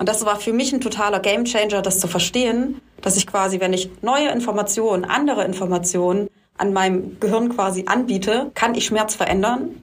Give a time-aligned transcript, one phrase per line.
[0.00, 3.74] Und das war für mich ein totaler Gamechanger, das zu verstehen, dass ich quasi, wenn
[3.74, 9.82] ich neue Informationen, andere Informationen an meinem Gehirn quasi anbiete, kann ich Schmerz verändern,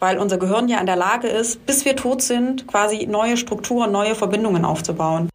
[0.00, 3.92] weil unser Gehirn ja in der Lage ist, bis wir tot sind, quasi neue Strukturen,
[3.92, 5.30] neue Verbindungen aufzubauen.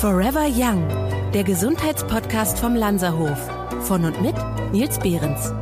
[0.00, 0.86] Forever Young,
[1.32, 3.38] der Gesundheitspodcast vom Lanzerhof.
[3.80, 4.36] Von und mit
[4.72, 5.52] Nils Behrens.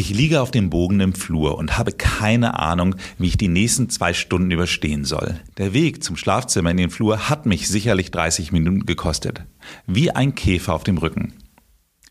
[0.00, 3.90] Ich liege auf dem Bogen im Flur und habe keine Ahnung, wie ich die nächsten
[3.90, 5.38] zwei Stunden überstehen soll.
[5.58, 9.42] Der Weg zum Schlafzimmer in den Flur hat mich sicherlich 30 Minuten gekostet.
[9.86, 11.34] Wie ein Käfer auf dem Rücken.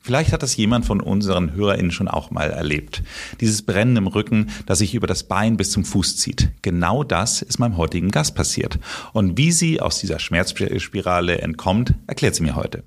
[0.04, 3.02] Vielleicht hat das jemand von unseren HörerInnen schon auch mal erlebt.
[3.42, 6.52] Dieses Brennen im Rücken, das sich über das Bein bis zum Fuß zieht.
[6.62, 8.78] Genau das ist meinem heutigen Gast passiert.
[9.14, 12.84] Und wie sie aus dieser Schmerzspirale entkommt, erklärt sie mir heute.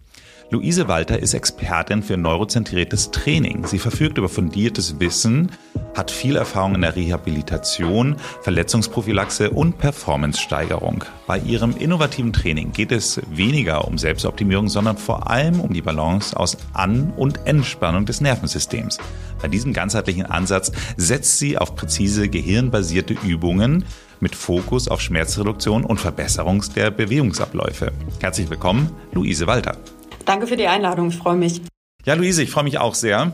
[0.52, 3.66] Luise Walter ist Expertin für neurozentriertes Training.
[3.66, 5.50] Sie verfügt über fundiertes Wissen,
[5.96, 11.04] hat viel Erfahrung in der Rehabilitation, Verletzungsprophylaxe und Performance-Steigerung.
[11.26, 16.36] Bei ihrem innovativen Training geht es weniger um Selbstoptimierung, sondern vor allem um die Balance
[16.38, 18.98] aus An- und Entspannung des Nervensystems.
[19.40, 23.86] Bei diesem ganzheitlichen Ansatz setzt sie auf präzise gehirnbasierte Übungen,
[24.20, 27.90] mit Fokus auf Schmerzreduktion und Verbesserung der Bewegungsabläufe.
[28.20, 29.78] Herzlich willkommen, Luise Walter.
[30.24, 31.60] Danke für die Einladung, ich freue mich.
[32.04, 33.32] Ja, Luise, ich freue mich auch sehr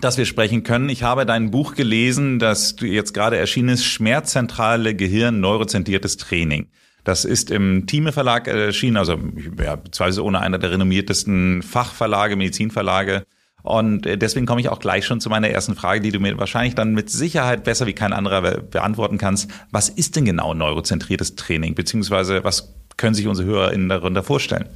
[0.00, 0.88] dass wir sprechen können.
[0.88, 6.68] Ich habe dein Buch gelesen, das jetzt gerade erschienen ist, Schmerzzentrale Gehirn neurozentriertes Training.
[7.04, 9.18] Das ist im Thieme Verlag erschienen, also
[9.62, 13.24] ja, zweifelsohne einer der renommiertesten Fachverlage, Medizinverlage.
[13.62, 16.74] Und deswegen komme ich auch gleich schon zu meiner ersten Frage, die du mir wahrscheinlich
[16.74, 19.50] dann mit Sicherheit besser wie kein anderer beantworten kannst.
[19.70, 21.74] Was ist denn genau neurozentriertes Training?
[21.74, 24.68] Beziehungsweise was können sich unsere HörerInnen darunter vorstellen?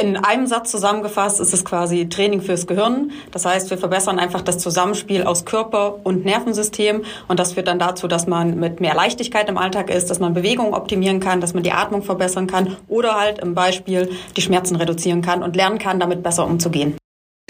[0.00, 3.10] In einem Satz zusammengefasst ist es quasi Training fürs Gehirn.
[3.32, 7.78] Das heißt, wir verbessern einfach das Zusammenspiel aus Körper und Nervensystem und das führt dann
[7.78, 11.52] dazu, dass man mit mehr Leichtigkeit im Alltag ist, dass man Bewegung optimieren kann, dass
[11.52, 15.78] man die Atmung verbessern kann oder halt im Beispiel die Schmerzen reduzieren kann und lernen
[15.78, 16.96] kann, damit besser umzugehen.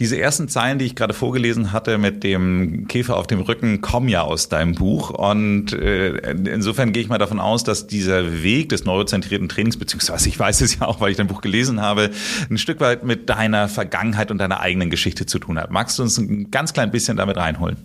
[0.01, 4.09] Diese ersten Zeilen, die ich gerade vorgelesen hatte mit dem Käfer auf dem Rücken, kommen
[4.09, 5.11] ja aus deinem Buch.
[5.11, 10.31] Und äh, insofern gehe ich mal davon aus, dass dieser Weg des neurozentrierten Trainings, beziehungsweise
[10.31, 12.11] ich weiß es ja auch, weil ich dein Buch gelesen habe,
[12.49, 15.71] ein Stück weit mit deiner Vergangenheit und deiner eigenen Geschichte zu tun hat.
[15.71, 17.77] Magst du uns ein ganz klein bisschen damit reinholen?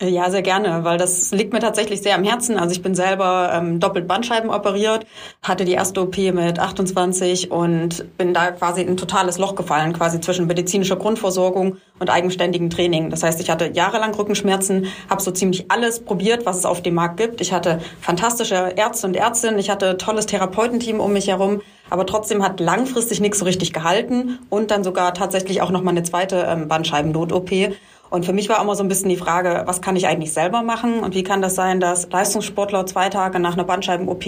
[0.00, 2.58] Äh, ja, sehr gerne, weil das liegt mir tatsächlich sehr am Herzen.
[2.58, 5.06] Also ich bin selber ähm, doppelt Bandscheiben operiert,
[5.40, 9.92] hatte die erste OP mit 28 und bin da quasi in ein totales Loch gefallen,
[9.92, 13.10] quasi zwischen medizinischer Grundversorgung und eigenständigem Training.
[13.10, 16.94] Das heißt, ich hatte jahrelang Rückenschmerzen, habe so ziemlich alles probiert, was es auf dem
[16.94, 17.40] Markt gibt.
[17.40, 22.42] Ich hatte fantastische Ärzte und Ärztinnen, ich hatte tolles Therapeutenteam um mich herum, aber trotzdem
[22.42, 26.66] hat langfristig nichts so richtig gehalten und dann sogar tatsächlich auch nochmal eine zweite ähm,
[26.66, 27.76] Bandscheiben-Not-OP.
[28.14, 30.62] Und für mich war immer so ein bisschen die Frage, was kann ich eigentlich selber
[30.62, 34.24] machen und wie kann das sein, dass Leistungssportler zwei Tage nach einer Bandscheiben-OP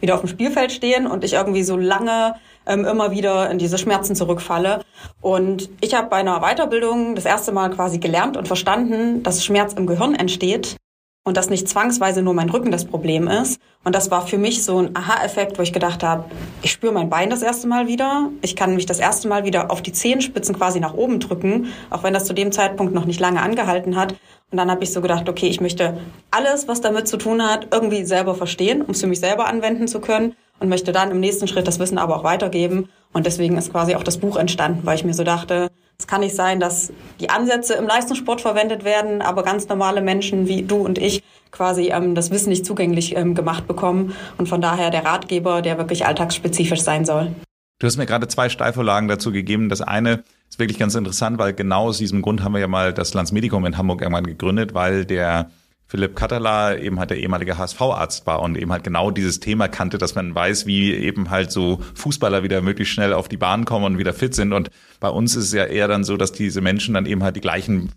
[0.00, 3.76] wieder auf dem Spielfeld stehen und ich irgendwie so lange ähm, immer wieder in diese
[3.76, 4.84] Schmerzen zurückfalle.
[5.20, 9.72] Und ich habe bei einer Weiterbildung das erste Mal quasi gelernt und verstanden, dass Schmerz
[9.72, 10.76] im Gehirn entsteht
[11.24, 13.58] und dass nicht zwangsweise nur mein Rücken das Problem ist.
[13.82, 16.26] Und das war für mich so ein Aha-Effekt, wo ich gedacht habe,
[16.62, 19.70] ich spüre mein Bein das erste Mal wieder, ich kann mich das erste Mal wieder
[19.70, 23.20] auf die Zehenspitzen quasi nach oben drücken, auch wenn das zu dem Zeitpunkt noch nicht
[23.20, 24.14] lange angehalten hat.
[24.50, 25.98] Und dann habe ich so gedacht, okay, ich möchte
[26.30, 29.88] alles, was damit zu tun hat, irgendwie selber verstehen, um es für mich selber anwenden
[29.88, 32.88] zu können und möchte dann im nächsten Schritt das Wissen aber auch weitergeben.
[33.12, 36.20] Und deswegen ist quasi auch das Buch entstanden, weil ich mir so dachte, es kann
[36.20, 40.76] nicht sein, dass die Ansätze im Leistungssport verwendet werden, aber ganz normale Menschen wie du
[40.78, 44.14] und ich quasi ähm, das Wissen nicht zugänglich ähm, gemacht bekommen.
[44.38, 47.32] Und von daher der Ratgeber, der wirklich alltagsspezifisch sein soll.
[47.78, 49.68] Du hast mir gerade zwei Steilvorlagen dazu gegeben.
[49.68, 52.92] Das eine ist wirklich ganz interessant, weil genau aus diesem Grund haben wir ja mal
[52.92, 55.50] das Landsmedikum in Hamburg irgendwann gegründet, weil der
[55.94, 59.96] Philipp Katterla eben halt der ehemalige HSV-Arzt war und eben halt genau dieses Thema kannte,
[59.96, 63.84] dass man weiß, wie eben halt so Fußballer wieder möglichst schnell auf die Bahn kommen
[63.84, 64.52] und wieder fit sind.
[64.52, 67.36] Und bei uns ist es ja eher dann so, dass diese Menschen dann eben halt
[67.36, 67.92] die gleichen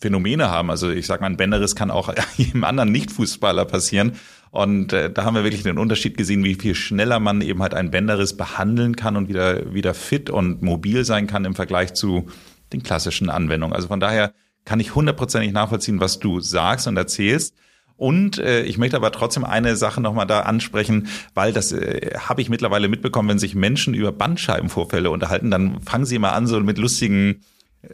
[0.00, 0.70] Phänomene haben.
[0.70, 4.12] Also ich sage mal, ein Bänderriss kann auch jedem anderen Nicht-Fußballer passieren.
[4.50, 7.74] Und äh, da haben wir wirklich den Unterschied gesehen, wie viel schneller man eben halt
[7.74, 12.30] einen Bänderriss behandeln kann und wieder, wieder fit und mobil sein kann im Vergleich zu
[12.72, 13.76] den klassischen Anwendungen.
[13.76, 14.32] Also von daher
[14.64, 17.54] kann ich hundertprozentig nachvollziehen, was du sagst und erzählst.
[17.96, 22.40] Und äh, ich möchte aber trotzdem eine Sache nochmal da ansprechen, weil das äh, habe
[22.40, 26.58] ich mittlerweile mitbekommen, wenn sich Menschen über Bandscheibenvorfälle unterhalten, dann fangen sie mal an, so
[26.60, 27.42] mit lustigen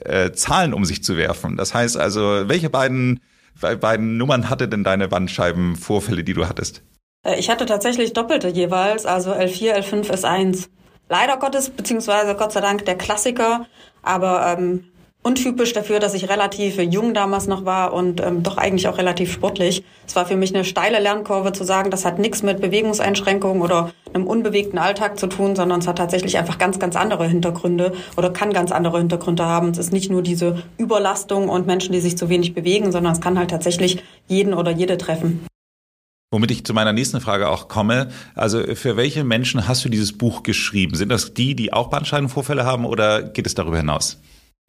[0.05, 1.56] äh, Zahlen um sich zu werfen.
[1.56, 3.21] Das heißt also, welche beiden,
[3.61, 6.82] beiden Nummern hatte denn deine Bandscheibenvorfälle, die du hattest?
[7.23, 10.69] Äh, ich hatte tatsächlich doppelte jeweils, also L4, L5, S1.
[11.09, 13.67] Leider Gottes, beziehungsweise Gott sei Dank der Klassiker,
[14.03, 14.85] aber ähm,
[15.28, 19.30] untypisch dafür, dass ich relativ jung damals noch war und ähm, doch eigentlich auch relativ
[19.30, 19.84] sportlich.
[20.06, 23.92] Es war für mich eine steile Lernkurve zu sagen, das hat nichts mit Bewegungseinschränkungen oder
[24.14, 28.30] einem unbewegten Alltag zu tun, sondern es hat tatsächlich einfach ganz, ganz andere Hintergründe oder
[28.30, 29.69] kann ganz andere Hintergründe haben.
[29.69, 33.20] Es ist nicht nur diese Überlastung und Menschen, die sich zu wenig bewegen, sondern es
[33.20, 35.44] kann halt tatsächlich jeden oder jede treffen.
[36.30, 38.08] Womit ich zu meiner nächsten Frage auch komme.
[38.34, 40.94] Also für welche Menschen hast du dieses Buch geschrieben?
[40.94, 44.19] Sind das die, die auch Bandscheibenvorfälle haben oder geht es darüber hinaus?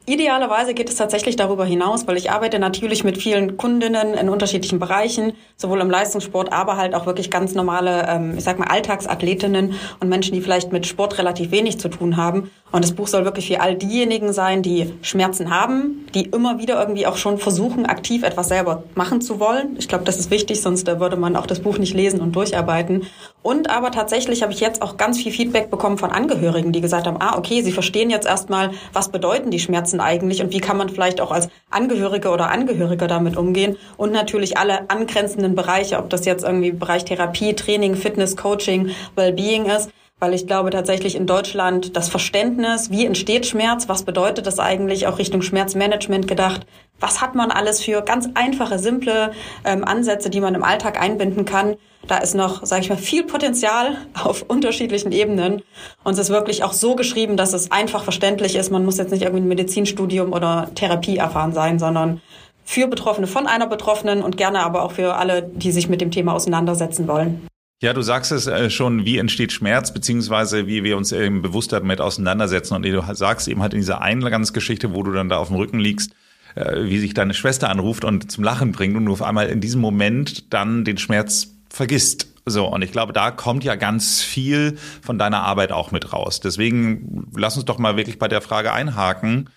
[0.06, 4.78] Idealerweise geht es tatsächlich darüber hinaus, weil ich arbeite natürlich mit vielen Kundinnen in unterschiedlichen
[4.78, 9.74] Bereichen, sowohl im Leistungssport, aber halt auch wirklich ganz normale, ähm, ich sag mal, Alltagsathletinnen
[10.00, 12.50] und Menschen, die vielleicht mit Sport relativ wenig zu tun haben.
[12.72, 16.78] Und das Buch soll wirklich für all diejenigen sein, die Schmerzen haben, die immer wieder
[16.78, 19.76] irgendwie auch schon versuchen, aktiv etwas selber machen zu wollen.
[19.78, 23.06] Ich glaube, das ist wichtig, sonst würde man auch das Buch nicht lesen und durcharbeiten.
[23.42, 27.06] Und aber tatsächlich habe ich jetzt auch ganz viel Feedback bekommen von Angehörigen, die gesagt
[27.06, 30.76] haben, ah, okay, sie verstehen jetzt erstmal, was bedeuten die Schmerzen eigentlich und wie kann
[30.76, 33.76] man vielleicht auch als Angehörige oder Angehöriger damit umgehen.
[33.96, 39.66] Und natürlich alle angrenzenden Bereiche, ob das jetzt irgendwie Bereich Therapie, Training, Fitness, Coaching, Wellbeing
[39.66, 39.90] ist
[40.20, 45.06] weil ich glaube tatsächlich in Deutschland das Verständnis, wie entsteht Schmerz, was bedeutet das eigentlich,
[45.06, 46.66] auch Richtung Schmerzmanagement gedacht,
[47.00, 49.32] was hat man alles für ganz einfache, simple
[49.64, 51.76] ähm, Ansätze, die man im Alltag einbinden kann.
[52.06, 55.62] Da ist noch, sage ich mal, viel Potenzial auf unterschiedlichen Ebenen.
[56.04, 58.70] Und es ist wirklich auch so geschrieben, dass es einfach verständlich ist.
[58.70, 62.20] Man muss jetzt nicht irgendwie ein Medizinstudium oder Therapie erfahren sein, sondern
[62.62, 66.10] für Betroffene von einer Betroffenen und gerne aber auch für alle, die sich mit dem
[66.10, 67.49] Thema auseinandersetzen wollen.
[67.82, 71.72] Ja, du sagst es äh, schon, wie entsteht Schmerz, beziehungsweise wie wir uns eben bewusst
[71.72, 72.74] damit auseinandersetzen.
[72.74, 75.80] Und du sagst eben halt in dieser Eingangsgeschichte, wo du dann da auf dem Rücken
[75.80, 76.12] liegst,
[76.56, 79.62] äh, wie sich deine Schwester anruft und zum Lachen bringt und du auf einmal in
[79.62, 82.26] diesem Moment dann den Schmerz vergisst.
[82.44, 86.40] So, und ich glaube, da kommt ja ganz viel von deiner Arbeit auch mit raus.
[86.40, 89.48] Deswegen lass uns doch mal wirklich bei der Frage einhaken,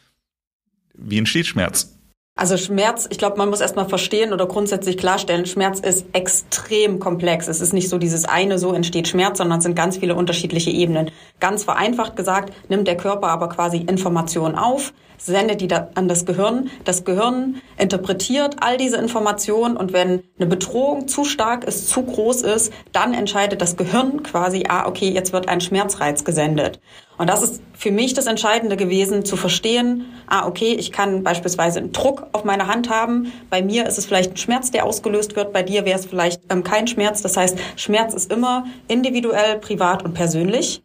[0.94, 1.98] wie entsteht Schmerz?
[2.36, 7.48] Also Schmerz, ich glaube, man muss erstmal verstehen oder grundsätzlich klarstellen, Schmerz ist extrem komplex.
[7.48, 10.72] Es ist nicht so dieses eine, so entsteht Schmerz, sondern es sind ganz viele unterschiedliche
[10.72, 11.12] Ebenen.
[11.40, 16.70] Ganz vereinfacht gesagt, nimmt der Körper aber quasi Informationen auf, sendet die an das Gehirn.
[16.86, 22.42] Das Gehirn interpretiert all diese Informationen und wenn eine Bedrohung zu stark ist, zu groß
[22.44, 26.80] ist, dann entscheidet das Gehirn quasi, ah, okay, jetzt wird ein Schmerzreiz gesendet.
[27.18, 31.80] Und das ist für mich das Entscheidende gewesen, zu verstehen, ah, okay, ich kann beispielsweise
[31.80, 33.32] einen Druck auf meine Hand haben.
[33.50, 35.54] Bei mir ist es vielleicht ein Schmerz, der ausgelöst wird.
[35.54, 37.22] Bei dir wäre es vielleicht ähm, kein Schmerz.
[37.22, 40.82] Das heißt, Schmerz ist immer individuell, privat und persönlich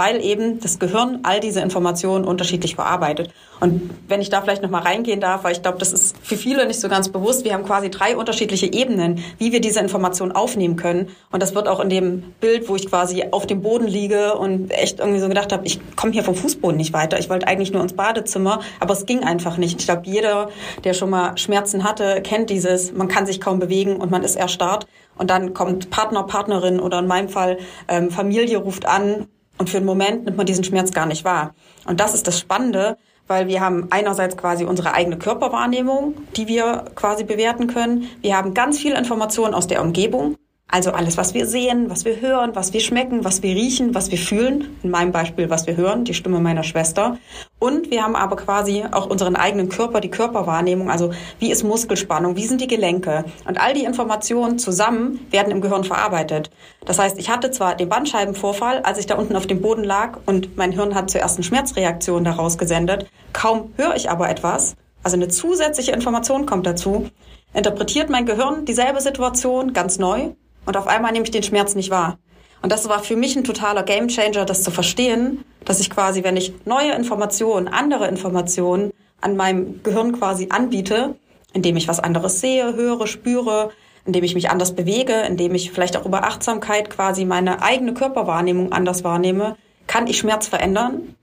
[0.00, 3.34] weil eben das Gehirn all diese Informationen unterschiedlich verarbeitet.
[3.60, 6.38] Und wenn ich da vielleicht noch mal reingehen darf, weil ich glaube, das ist für
[6.38, 7.44] viele nicht so ganz bewusst.
[7.44, 11.10] Wir haben quasi drei unterschiedliche Ebenen, wie wir diese Informationen aufnehmen können.
[11.30, 14.70] Und das wird auch in dem Bild, wo ich quasi auf dem Boden liege und
[14.70, 17.18] echt irgendwie so gedacht habe, ich komme hier vom Fußboden nicht weiter.
[17.18, 19.80] Ich wollte eigentlich nur ins Badezimmer, aber es ging einfach nicht.
[19.80, 20.48] Ich glaube, jeder,
[20.84, 24.36] der schon mal Schmerzen hatte, kennt dieses, man kann sich kaum bewegen und man ist
[24.36, 24.86] erstarrt.
[25.18, 29.26] Und dann kommt Partner, Partnerin oder in meinem Fall ähm, Familie ruft an
[29.60, 31.54] und für einen Moment nimmt man diesen Schmerz gar nicht wahr.
[31.84, 32.96] Und das ist das Spannende,
[33.26, 38.08] weil wir haben einerseits quasi unsere eigene Körperwahrnehmung, die wir quasi bewerten können.
[38.22, 40.36] Wir haben ganz viel Informationen aus der Umgebung.
[40.72, 44.12] Also alles, was wir sehen, was wir hören, was wir schmecken, was wir riechen, was
[44.12, 44.78] wir fühlen.
[44.84, 47.18] In meinem Beispiel, was wir hören, die Stimme meiner Schwester.
[47.58, 50.88] Und wir haben aber quasi auch unseren eigenen Körper, die Körperwahrnehmung.
[50.88, 53.24] Also wie ist Muskelspannung, wie sind die Gelenke?
[53.48, 56.50] Und all die Informationen zusammen werden im Gehirn verarbeitet.
[56.86, 60.18] Das heißt, ich hatte zwar den Bandscheibenvorfall, als ich da unten auf dem Boden lag
[60.26, 63.10] und mein Hirn hat zuerst eine Schmerzreaktion daraus gesendet.
[63.32, 64.76] Kaum höre ich aber etwas.
[65.02, 67.08] Also eine zusätzliche Information kommt dazu.
[67.54, 70.30] Interpretiert mein Gehirn dieselbe Situation ganz neu
[70.66, 72.18] und auf einmal nehme ich den Schmerz nicht wahr.
[72.62, 76.36] Und das war für mich ein totaler Gamechanger, das zu verstehen, dass ich quasi, wenn
[76.36, 81.14] ich neue Informationen, andere Informationen an meinem Gehirn quasi anbiete,
[81.52, 83.70] indem ich was anderes sehe, höre, spüre,
[84.04, 88.72] indem ich mich anders bewege, indem ich vielleicht auch über Achtsamkeit quasi meine eigene Körperwahrnehmung
[88.72, 91.14] anders wahrnehme, kann ich Schmerz verändern,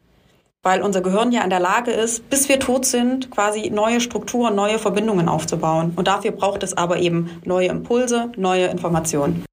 [0.68, 4.54] weil unser Gehirn ja in der Lage ist, bis wir tot sind, quasi neue Strukturen,
[4.54, 5.94] neue Verbindungen aufzubauen.
[5.96, 9.46] Und dafür braucht es aber eben neue Impulse, neue Informationen.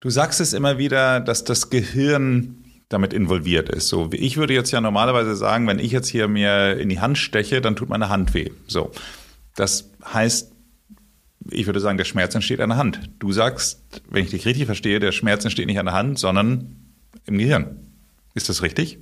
[0.00, 3.88] Du sagst es immer wieder, dass das Gehirn damit involviert ist.
[3.88, 7.16] So, ich würde jetzt ja normalerweise sagen, wenn ich jetzt hier mir in die Hand
[7.16, 8.50] steche, dann tut meine Hand weh.
[8.66, 8.90] So.
[9.56, 10.52] Das heißt,
[11.50, 13.08] ich würde sagen, der Schmerz entsteht an der Hand.
[13.20, 16.76] Du sagst, wenn ich dich richtig verstehe, der Schmerz entsteht nicht an der Hand, sondern
[17.24, 17.86] im Gehirn.
[18.34, 18.98] Ist das richtig?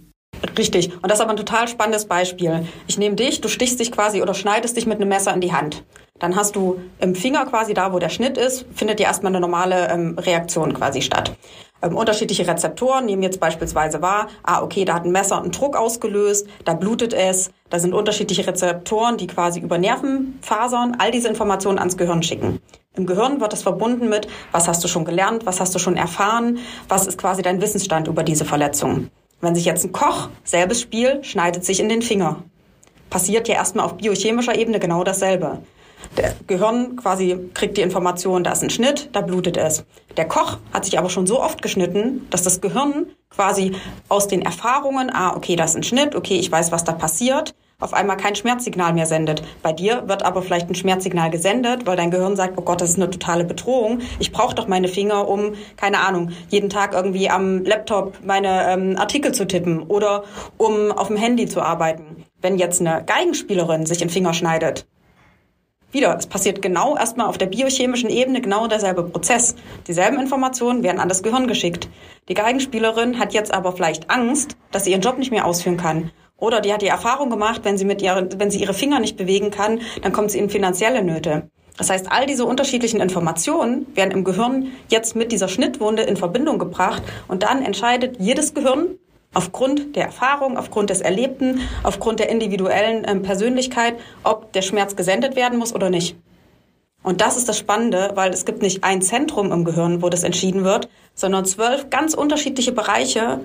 [0.56, 0.92] Richtig.
[0.94, 2.66] Und das ist aber ein total spannendes Beispiel.
[2.86, 5.52] Ich nehme dich, du stichst dich quasi oder schneidest dich mit einem Messer in die
[5.52, 5.84] Hand.
[6.18, 9.40] Dann hast du im Finger quasi da, wo der Schnitt ist, findet ja erstmal eine
[9.40, 11.36] normale ähm, Reaktion quasi statt.
[11.82, 15.76] Ähm, unterschiedliche Rezeptoren nehmen jetzt beispielsweise wahr, ah, okay, da hat ein Messer einen Druck
[15.76, 21.78] ausgelöst, da blutet es, da sind unterschiedliche Rezeptoren, die quasi über Nervenfasern all diese Informationen
[21.78, 22.60] ans Gehirn schicken.
[22.96, 25.98] Im Gehirn wird das verbunden mit, was hast du schon gelernt, was hast du schon
[25.98, 29.10] erfahren, was ist quasi dein Wissensstand über diese Verletzung.
[29.46, 32.42] Wenn sich jetzt ein Koch, selbes Spiel, schneidet sich in den Finger.
[33.10, 35.58] Passiert ja erstmal auf biochemischer Ebene genau dasselbe.
[36.16, 39.84] Der Gehirn quasi kriegt die Information, da ist ein Schnitt, da blutet es.
[40.16, 43.76] Der Koch hat sich aber schon so oft geschnitten, dass das Gehirn quasi
[44.08, 47.54] aus den Erfahrungen, ah, okay, da ist ein Schnitt, okay, ich weiß, was da passiert,
[47.78, 49.42] auf einmal kein Schmerzsignal mehr sendet.
[49.62, 52.90] Bei dir wird aber vielleicht ein Schmerzsignal gesendet, weil dein Gehirn sagt, oh Gott, das
[52.90, 54.00] ist eine totale Bedrohung.
[54.18, 58.96] Ich brauche doch meine Finger, um, keine Ahnung, jeden Tag irgendwie am Laptop meine ähm,
[58.96, 60.24] Artikel zu tippen oder
[60.56, 62.24] um auf dem Handy zu arbeiten.
[62.40, 64.86] Wenn jetzt eine Geigenspielerin sich in Finger schneidet,
[65.92, 69.54] wieder, es passiert genau erstmal auf der biochemischen Ebene genau derselbe Prozess.
[69.86, 71.88] Dieselben Informationen werden an das Gehirn geschickt.
[72.28, 76.10] Die Geigenspielerin hat jetzt aber vielleicht Angst, dass sie ihren Job nicht mehr ausführen kann.
[76.38, 79.16] Oder die hat die Erfahrung gemacht, wenn sie mit ihren, wenn sie ihre Finger nicht
[79.16, 81.48] bewegen kann, dann kommt sie in finanzielle Nöte.
[81.78, 86.58] Das heißt, all diese unterschiedlichen Informationen werden im Gehirn jetzt mit dieser Schnittwunde in Verbindung
[86.58, 88.98] gebracht und dann entscheidet jedes Gehirn,
[89.34, 95.36] aufgrund der Erfahrung, aufgrund des Erlebten, aufgrund der individuellen äh, Persönlichkeit, ob der Schmerz gesendet
[95.36, 96.16] werden muss oder nicht.
[97.02, 100.24] Und das ist das Spannende, weil es gibt nicht ein Zentrum im Gehirn, wo das
[100.24, 103.40] entschieden wird, sondern zwölf ganz unterschiedliche Bereiche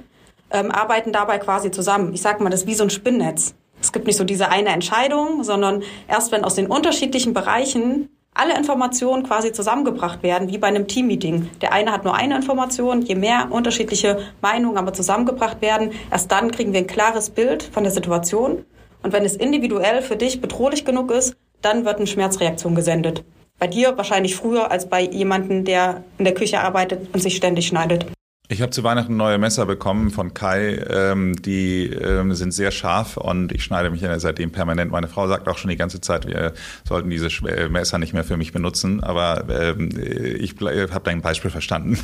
[0.51, 2.13] ähm, arbeiten dabei quasi zusammen.
[2.13, 3.53] Ich sage mal, das ist wie so ein Spinnnetz.
[3.81, 8.55] Es gibt nicht so diese eine Entscheidung, sondern erst wenn aus den unterschiedlichen Bereichen alle
[8.55, 11.49] Informationen quasi zusammengebracht werden, wie bei einem Teammeeting.
[11.61, 16.51] Der eine hat nur eine Information, je mehr unterschiedliche Meinungen aber zusammengebracht werden, erst dann
[16.51, 18.63] kriegen wir ein klares Bild von der Situation.
[19.03, 23.23] Und wenn es individuell für dich bedrohlich genug ist, dann wird eine Schmerzreaktion gesendet.
[23.59, 27.67] Bei dir wahrscheinlich früher als bei jemandem, der in der Küche arbeitet und sich ständig
[27.67, 28.05] schneidet.
[28.51, 30.85] Ich habe zu Weihnachten neue Messer bekommen von Kai.
[30.89, 34.91] Ähm, die ähm, sind sehr scharf und ich schneide mich seitdem permanent.
[34.91, 36.51] Meine Frau sagt auch schon die ganze Zeit, wir
[36.85, 39.01] sollten diese äh, Messer nicht mehr für mich benutzen.
[39.05, 41.97] Aber ähm, ich habe dein Beispiel verstanden.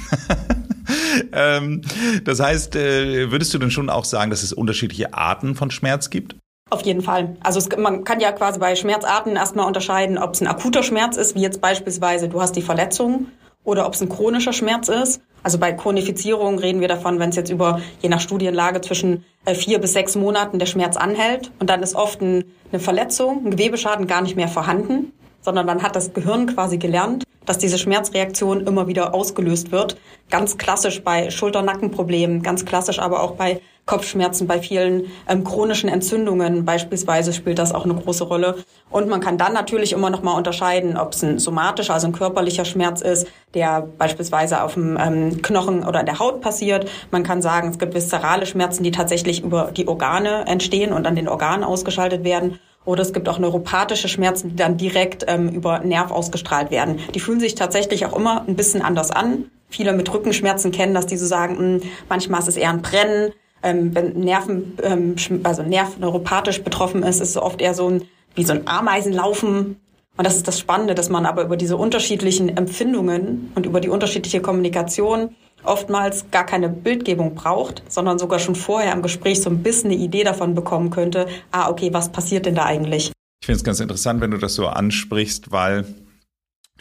[1.34, 1.82] ähm,
[2.24, 6.10] das heißt, äh, würdest du denn schon auch sagen, dass es unterschiedliche Arten von Schmerz
[6.10, 6.38] gibt?
[6.70, 7.36] Auf jeden Fall.
[7.44, 11.18] Also es, man kann ja quasi bei Schmerzarten erstmal unterscheiden, ob es ein akuter Schmerz
[11.18, 13.28] ist, wie jetzt beispielsweise du hast die Verletzung,
[13.68, 15.22] oder ob es ein chronischer Schmerz ist.
[15.44, 19.54] Also bei Chronifizierung reden wir davon, wenn es jetzt über, je nach Studienlage, zwischen äh,
[19.54, 23.52] vier bis sechs Monaten der Schmerz anhält und dann ist oft ein, eine Verletzung, ein
[23.52, 28.66] Gewebeschaden gar nicht mehr vorhanden, sondern dann hat das Gehirn quasi gelernt, dass diese Schmerzreaktion
[28.66, 29.98] immer wieder ausgelöst wird.
[30.30, 36.66] Ganz klassisch bei Schulter-Nackenproblemen, ganz klassisch aber auch bei Kopfschmerzen, bei vielen ähm, chronischen Entzündungen
[36.66, 38.58] beispielsweise spielt das auch eine große Rolle.
[38.92, 42.14] Und man kann dann natürlich immer noch mal unterscheiden, ob es ein somatischer, also ein
[42.14, 46.90] körperlicher Schmerz ist, der beispielsweise auf dem ähm, Knochen oder der Haut passiert.
[47.12, 51.16] Man kann sagen, es gibt viszerale Schmerzen, die tatsächlich über die Organe entstehen und an
[51.16, 52.60] den Organen ausgeschaltet werden.
[52.84, 57.00] Oder es gibt auch neuropathische Schmerzen, die dann direkt ähm, über Nerv ausgestrahlt werden.
[57.16, 59.52] Die fühlen sich tatsächlich auch immer ein bisschen anders an.
[59.70, 62.82] Viele mit Rückenschmerzen kennen das, die so sagen, mh, hm, manchmal ist es eher ein
[62.82, 63.34] Brennen.
[63.64, 68.04] Ähm, wenn Nerven, ähm, also Nerv neuropathisch betroffen ist, ist es oft eher so ein,
[68.36, 69.78] wie so ein Ameisenlaufen.
[70.18, 73.90] Und das ist das Spannende, dass man aber über diese unterschiedlichen Empfindungen und über die
[73.90, 79.64] unterschiedliche Kommunikation oftmals gar keine Bildgebung braucht, sondern sogar schon vorher im Gespräch so ein
[79.64, 83.12] bisschen eine Idee davon bekommen könnte, ah, okay, was passiert denn da eigentlich?
[83.42, 85.86] Ich finde es ganz interessant, wenn du das so ansprichst, weil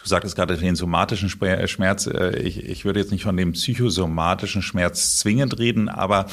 [0.06, 2.06] Du sagtest gerade den somatischen äh, Schmerz.
[2.06, 6.26] Äh, ich, ich würde jetzt nicht von dem psychosomatischen Schmerz zwingend reden, aber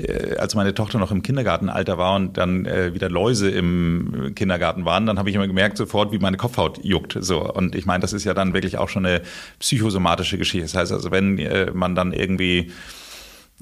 [0.00, 4.84] äh, als meine Tochter noch im Kindergartenalter war und dann äh, wieder Läuse im Kindergarten
[4.84, 7.18] waren, dann habe ich immer gemerkt sofort, wie meine Kopfhaut juckt.
[7.20, 9.22] So und ich meine, das ist ja dann wirklich auch schon eine
[9.60, 10.66] psychosomatische Geschichte.
[10.66, 12.72] Das heißt also, wenn äh, man dann irgendwie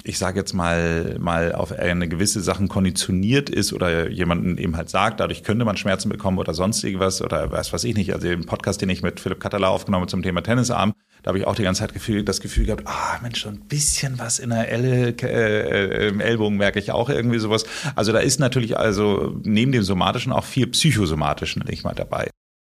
[0.03, 4.89] ich sage jetzt mal, mal auf eine gewisse Sachen konditioniert ist oder jemanden eben halt
[4.89, 8.13] sagt, dadurch könnte man Schmerzen bekommen oder sonst irgendwas oder was weiß ich nicht.
[8.13, 11.45] Also im Podcast, den ich mit Philipp Katala aufgenommen zum Thema Tennisarm, da habe ich
[11.45, 14.51] auch die ganze Zeit Gefühl, das Gefühl gehabt, ah Mensch, so ein bisschen was in
[14.51, 17.65] der Elle, äh, im Ellbogen merke ich auch irgendwie sowas.
[17.95, 22.29] Also da ist natürlich also neben dem Somatischen auch viel Psychosomatischen nicht mal dabei.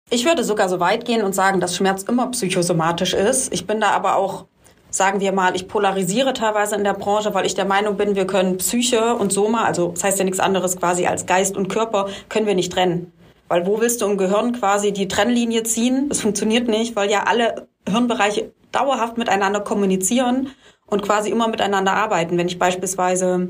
[0.09, 3.53] Ich würde sogar so weit gehen und sagen, dass Schmerz immer psychosomatisch ist.
[3.53, 4.47] Ich bin da aber auch
[4.91, 8.27] sagen wir mal, ich polarisiere teilweise in der Branche, weil ich der Meinung bin, wir
[8.27, 12.09] können Psyche und Soma, also das heißt ja nichts anderes quasi als Geist und Körper,
[12.29, 13.11] können wir nicht trennen.
[13.47, 16.09] Weil wo willst du im Gehirn quasi die Trennlinie ziehen?
[16.09, 20.51] Das funktioniert nicht, weil ja alle Hirnbereiche dauerhaft miteinander kommunizieren
[20.85, 22.37] und quasi immer miteinander arbeiten.
[22.37, 23.47] Wenn ich beispielsweise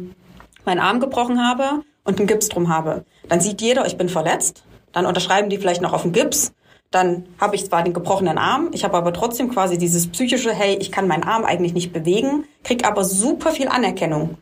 [0.65, 4.63] meinen Arm gebrochen habe und einen Gips drum habe, dann sieht jeder, ich bin verletzt.
[4.91, 6.53] Dann unterschreiben die vielleicht noch auf den Gips.
[6.91, 10.75] Dann habe ich zwar den gebrochenen Arm, ich habe aber trotzdem quasi dieses psychische, hey,
[10.75, 14.37] ich kann meinen Arm eigentlich nicht bewegen, krieg aber super viel Anerkennung.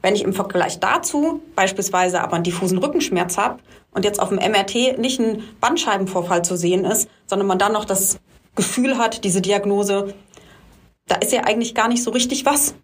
[0.00, 3.58] Wenn ich im Vergleich dazu beispielsweise aber einen diffusen Rückenschmerz habe
[3.90, 7.84] und jetzt auf dem MRT nicht ein Bandscheibenvorfall zu sehen ist, sondern man dann noch
[7.84, 8.20] das
[8.54, 10.14] Gefühl hat, diese Diagnose,
[11.08, 12.76] da ist ja eigentlich gar nicht so richtig was.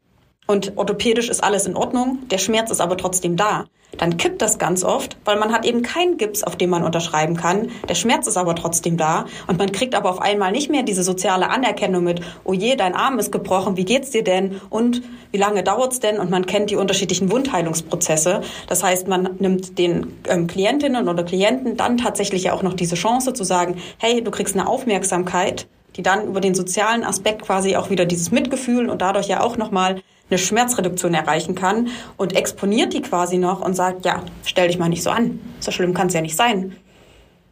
[0.46, 3.64] Und orthopädisch ist alles in Ordnung, der Schmerz ist aber trotzdem da.
[3.98, 7.36] Dann kippt das ganz oft, weil man hat eben keinen Gips, auf dem man unterschreiben
[7.36, 7.70] kann.
[7.88, 11.02] Der Schmerz ist aber trotzdem da und man kriegt aber auf einmal nicht mehr diese
[11.02, 15.38] soziale Anerkennung mit, oh je, dein Arm ist gebrochen, wie geht's dir denn und wie
[15.38, 16.18] lange dauert's denn?
[16.18, 18.42] Und man kennt die unterschiedlichen Wundheilungsprozesse.
[18.68, 23.32] Das heißt, man nimmt den ähm, Klientinnen oder Klienten dann tatsächlich auch noch diese Chance
[23.32, 27.90] zu sagen, hey, du kriegst eine Aufmerksamkeit, die dann über den sozialen Aspekt quasi auch
[27.90, 33.02] wieder dieses Mitgefühl und dadurch ja auch nochmal eine Schmerzreduktion erreichen kann und exponiert die
[33.02, 35.40] quasi noch und sagt, ja, stell dich mal nicht so an.
[35.60, 36.76] So schlimm kann es ja nicht sein.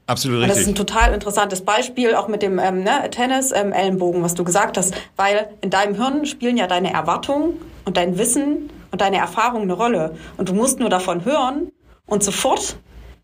[0.06, 0.50] Absolut richtig.
[0.50, 4.34] Und das ist ein total interessantes Beispiel, auch mit dem ähm, ne, Tennis-Ellenbogen, ähm, was
[4.34, 9.00] du gesagt hast, weil in deinem Hirn spielen ja deine Erwartungen und dein Wissen und
[9.00, 10.16] deine Erfahrung eine Rolle.
[10.36, 11.70] Und du musst nur davon hören
[12.06, 12.76] und sofort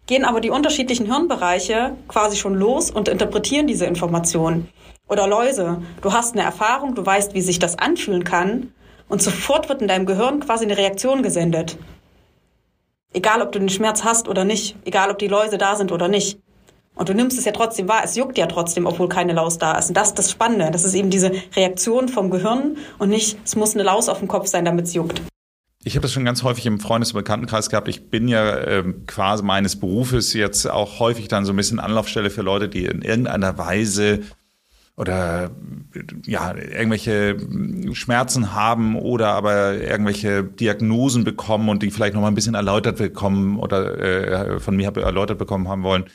[0.07, 4.69] gehen aber die unterschiedlichen Hirnbereiche quasi schon los und interpretieren diese Informationen.
[5.09, 5.83] Oder Läuse.
[6.03, 8.73] Du hast eine Erfahrung, du weißt, wie sich das anfühlen kann
[9.09, 11.79] und sofort wird in deinem Gehirn quasi eine Reaktion gesendet.
[13.13, 16.09] Egal, ob du den Schmerz hast oder nicht, egal, ob die Läuse da sind oder
[16.09, 16.39] nicht.
[16.95, 19.79] Und du nimmst es ja trotzdem wahr, es juckt ja trotzdem, obwohl keine Laus da
[19.79, 19.89] ist.
[19.89, 20.71] Und das ist das Spannende.
[20.73, 24.29] Das ist eben diese Reaktion vom Gehirn und nicht, es muss eine Laus auf dem
[24.29, 25.23] Kopf sein, damit es juckt.
[25.85, 27.87] Ich habe das schon ganz häufig im Freundes- und Bekanntenkreis gehabt.
[27.87, 32.31] Ich bin ja äh, quasi meines Berufes jetzt auch häufig dann so ein bisschen Anlaufstelle
[32.31, 34.21] für Leute, die in irgendeiner Weise
[34.99, 35.51] oder
[36.27, 37.37] ja, irgendwelche
[37.93, 42.99] Schmerzen haben oder aber irgendwelche Diagnosen bekommen und die vielleicht noch mal ein bisschen erläutert
[42.99, 46.07] bekommen oder äh, von mir erläutert bekommen haben wollen.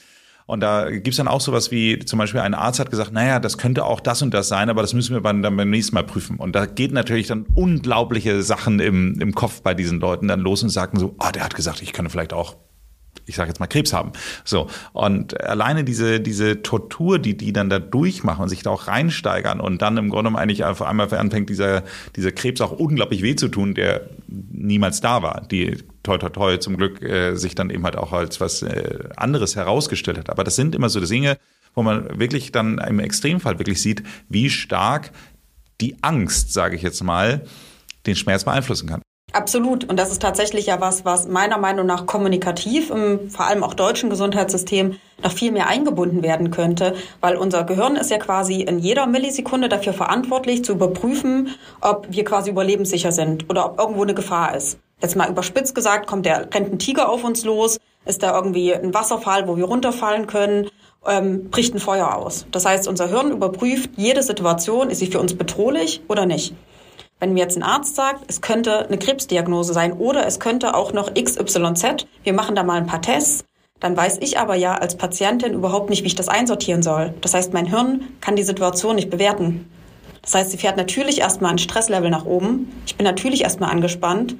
[0.45, 3.57] Und da gibt's dann auch sowas wie, zum Beispiel ein Arzt hat gesagt, naja, das
[3.57, 6.35] könnte auch das und das sein, aber das müssen wir dann beim nächsten Mal prüfen.
[6.35, 10.61] Und da geht natürlich dann unglaubliche Sachen im, im Kopf bei diesen Leuten dann los
[10.61, 12.57] und sagen so, ah, der hat gesagt, ich könnte vielleicht auch
[13.25, 14.11] ich sage jetzt mal Krebs haben.
[14.43, 18.87] So und alleine diese diese Tortur, die die dann da durchmachen und sich da auch
[18.87, 21.83] reinsteigern und dann im Grunde eigentlich auf einmal anfängt dieser
[22.15, 25.41] dieser Krebs auch unglaublich weh zu tun, der niemals da war.
[25.49, 28.99] Die toi toi toi zum Glück äh, sich dann eben halt auch als was äh,
[29.15, 30.29] anderes herausgestellt hat.
[30.29, 31.37] Aber das sind immer so Dinge,
[31.75, 35.11] wo man wirklich dann im Extremfall wirklich sieht, wie stark
[35.81, 37.45] die Angst, sage ich jetzt mal,
[38.05, 39.01] den Schmerz beeinflussen kann.
[39.33, 39.89] Absolut.
[39.89, 43.73] Und das ist tatsächlich ja was, was meiner Meinung nach kommunikativ im vor allem auch
[43.73, 48.77] deutschen Gesundheitssystem noch viel mehr eingebunden werden könnte, weil unser Gehirn ist ja quasi in
[48.77, 51.49] jeder Millisekunde dafür verantwortlich, zu überprüfen,
[51.81, 54.77] ob wir quasi überlebenssicher sind oder ob irgendwo eine Gefahr ist.
[55.01, 58.71] Jetzt mal überspitzt gesagt, kommt der, rennt ein Tiger auf uns los, ist da irgendwie
[58.75, 60.69] ein Wasserfall, wo wir runterfallen können,
[61.07, 62.45] ähm, bricht ein Feuer aus.
[62.51, 66.53] Das heißt, unser Hirn überprüft jede Situation, ist sie für uns bedrohlich oder nicht.
[67.23, 70.91] Wenn mir jetzt ein Arzt sagt, es könnte eine Krebsdiagnose sein oder es könnte auch
[70.91, 73.45] noch XYZ, wir machen da mal ein paar Tests,
[73.79, 77.13] dann weiß ich aber ja als Patientin überhaupt nicht, wie ich das einsortieren soll.
[77.21, 79.71] Das heißt, mein Hirn kann die Situation nicht bewerten.
[80.21, 82.69] Das heißt, sie fährt natürlich erstmal ein Stresslevel nach oben.
[82.85, 84.35] Ich bin natürlich erstmal angespannt.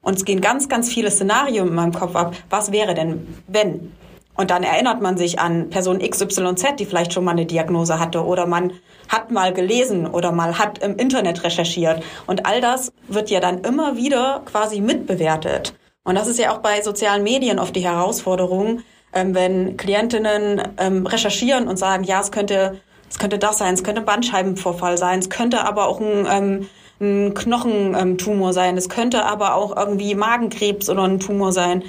[0.00, 2.36] Und es gehen ganz, ganz viele Szenarien in meinem Kopf ab.
[2.50, 3.90] Was wäre denn, wenn?
[4.36, 8.24] Und dann erinnert man sich an Person XYZ, die vielleicht schon mal eine Diagnose hatte
[8.24, 8.74] oder man
[9.08, 12.02] hat mal gelesen oder mal hat im Internet recherchiert.
[12.26, 15.74] Und all das wird ja dann immer wieder quasi mitbewertet.
[16.04, 18.80] Und das ist ja auch bei sozialen Medien oft die Herausforderung,
[19.12, 23.84] ähm, wenn Klientinnen ähm, recherchieren und sagen, ja, es könnte, es könnte das sein, es
[23.84, 26.68] könnte ein Bandscheibenvorfall sein, es könnte aber auch ein, ähm,
[27.00, 31.84] ein Knochentumor sein, es könnte aber auch irgendwie Magenkrebs oder ein Tumor sein.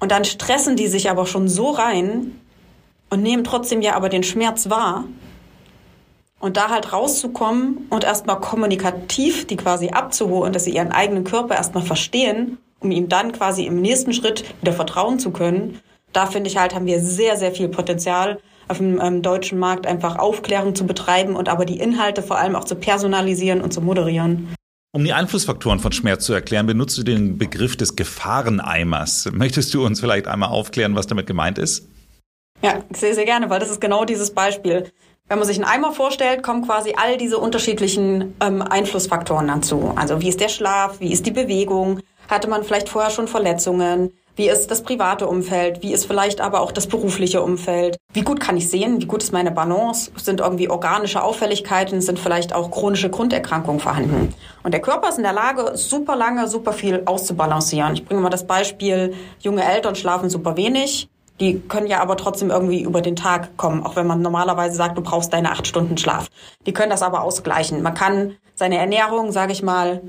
[0.00, 2.40] Und dann stressen die sich aber schon so rein
[3.10, 5.04] und nehmen trotzdem ja aber den Schmerz wahr
[6.40, 11.54] und da halt rauszukommen und erstmal kommunikativ die quasi abzuholen, dass sie ihren eigenen Körper
[11.54, 15.80] erstmal verstehen, um ihm dann quasi im nächsten Schritt wieder vertrauen zu können.
[16.12, 19.86] Da finde ich halt, haben wir sehr, sehr viel Potenzial auf dem ähm, deutschen Markt
[19.86, 23.80] einfach Aufklärung zu betreiben und aber die Inhalte vor allem auch zu personalisieren und zu
[23.80, 24.48] moderieren.
[24.92, 29.28] Um die Einflussfaktoren von Schmerz zu erklären, benutzt du den Begriff des Gefahreneimers.
[29.32, 31.86] Möchtest du uns vielleicht einmal aufklären, was damit gemeint ist?
[32.62, 34.90] Ja, sehr, sehr gerne, weil das ist genau dieses Beispiel.
[35.28, 39.92] Wenn man sich einen Eimer vorstellt, kommen quasi all diese unterschiedlichen ähm, Einflussfaktoren dazu.
[39.96, 44.12] Also wie ist der Schlaf, wie ist die Bewegung, hatte man vielleicht vorher schon Verletzungen,
[44.36, 45.82] Wie ist das private Umfeld?
[45.82, 47.96] Wie ist vielleicht aber auch das berufliche Umfeld?
[48.12, 49.00] Wie gut kann ich sehen?
[49.00, 50.10] Wie gut ist meine Balance?
[50.16, 52.02] Sind irgendwie organische Auffälligkeiten?
[52.02, 54.34] Sind vielleicht auch chronische Grunderkrankungen vorhanden?
[54.62, 57.94] Und der Körper ist in der Lage, super lange, super viel auszubalancieren.
[57.94, 61.08] Ich bringe mal das Beispiel, junge Eltern schlafen super wenig.
[61.40, 64.96] Die können ja aber trotzdem irgendwie über den Tag kommen, auch wenn man normalerweise sagt,
[64.96, 66.28] du brauchst deine acht Stunden Schlaf.
[66.64, 67.82] Die können das aber ausgleichen.
[67.82, 70.02] Man kann seine Ernährung, sage ich mal,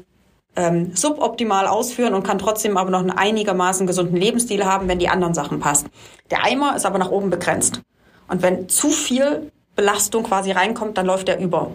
[0.55, 5.09] ähm, suboptimal ausführen und kann trotzdem aber noch einen einigermaßen gesunden Lebensstil haben, wenn die
[5.09, 5.89] anderen Sachen passen.
[6.31, 7.81] Der Eimer ist aber nach oben begrenzt.
[8.27, 11.71] Und wenn zu viel Belastung quasi reinkommt, dann läuft er über.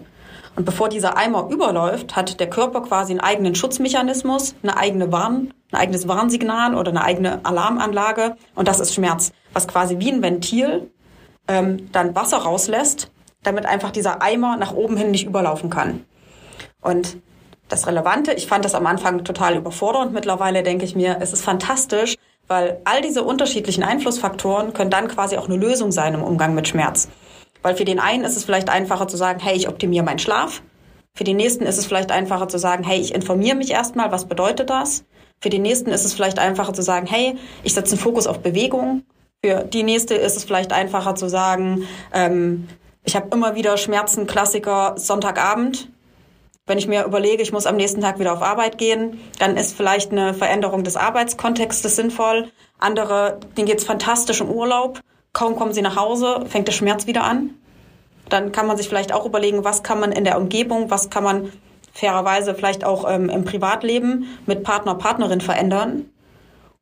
[0.55, 5.51] Und bevor dieser Eimer überläuft, hat der Körper quasi einen eigenen Schutzmechanismus, eine eigene Warn,
[5.71, 8.35] ein eigenes Warnsignal oder eine eigene Alarmanlage.
[8.53, 10.91] Und das ist Schmerz, was quasi wie ein Ventil
[11.47, 13.11] ähm, dann Wasser rauslässt,
[13.43, 16.05] damit einfach dieser Eimer nach oben hin nicht überlaufen kann.
[16.81, 17.17] Und
[17.69, 18.33] das Relevante.
[18.33, 20.13] Ich fand das am Anfang total überfordernd.
[20.13, 22.15] Mittlerweile denke ich mir, es ist fantastisch,
[22.47, 26.67] weil all diese unterschiedlichen Einflussfaktoren können dann quasi auch eine Lösung sein im Umgang mit
[26.67, 27.09] Schmerz.
[27.61, 30.61] Weil für den einen ist es vielleicht einfacher zu sagen, hey, ich optimiere meinen Schlaf.
[31.15, 34.25] Für den nächsten ist es vielleicht einfacher zu sagen, hey, ich informiere mich erstmal, was
[34.25, 35.05] bedeutet das?
[35.41, 38.39] Für den nächsten ist es vielleicht einfacher zu sagen, hey, ich setze einen Fokus auf
[38.39, 39.03] Bewegung.
[39.45, 42.69] Für die nächste ist es vielleicht einfacher zu sagen, ähm,
[43.03, 45.89] ich habe immer wieder Schmerzen, Klassiker, Sonntagabend.
[46.65, 49.75] Wenn ich mir überlege, ich muss am nächsten Tag wieder auf Arbeit gehen, dann ist
[49.75, 52.51] vielleicht eine Veränderung des Arbeitskontextes sinnvoll.
[52.79, 55.01] Andere, denen geht's fantastisch im Urlaub.
[55.33, 57.49] Kaum kommen sie nach Hause, fängt der Schmerz wieder an.
[58.29, 61.25] Dann kann man sich vielleicht auch überlegen, was kann man in der Umgebung, was kann
[61.25, 61.51] man
[61.91, 66.05] fairerweise vielleicht auch ähm, im Privatleben mit Partner, Partnerin verändern,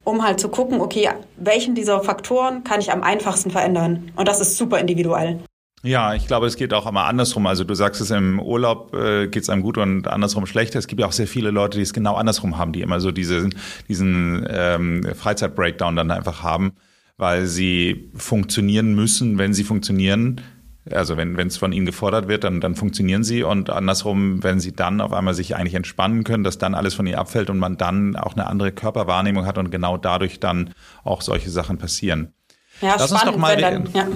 [0.04, 4.12] um halt zu gucken, okay, welchen dieser Faktoren kann ich am einfachsten verändern?
[4.16, 5.40] Und das ist super individuell.
[5.84, 7.48] Ja, ich glaube, es geht auch immer andersrum.
[7.48, 10.78] Also du sagst es im Urlaub äh, geht es einem gut und andersrum schlechter.
[10.78, 13.12] Es gibt ja auch sehr viele Leute, die es genau andersrum haben, die immer so
[13.12, 13.50] diese,
[13.88, 16.74] diesen ähm, Freizeit-Breakdown dann einfach haben,
[17.18, 20.42] weil sie funktionieren müssen, wenn sie funktionieren.
[20.90, 24.72] Also wenn es von ihnen gefordert wird, dann, dann funktionieren sie und andersrum, wenn sie
[24.72, 27.78] dann auf einmal sich eigentlich entspannen können, dass dann alles von ihnen abfällt und man
[27.78, 32.34] dann auch eine andere Körperwahrnehmung hat und genau dadurch dann auch solche Sachen passieren.
[32.82, 34.08] Ja, Lass spannend, uns doch mal dann, ja.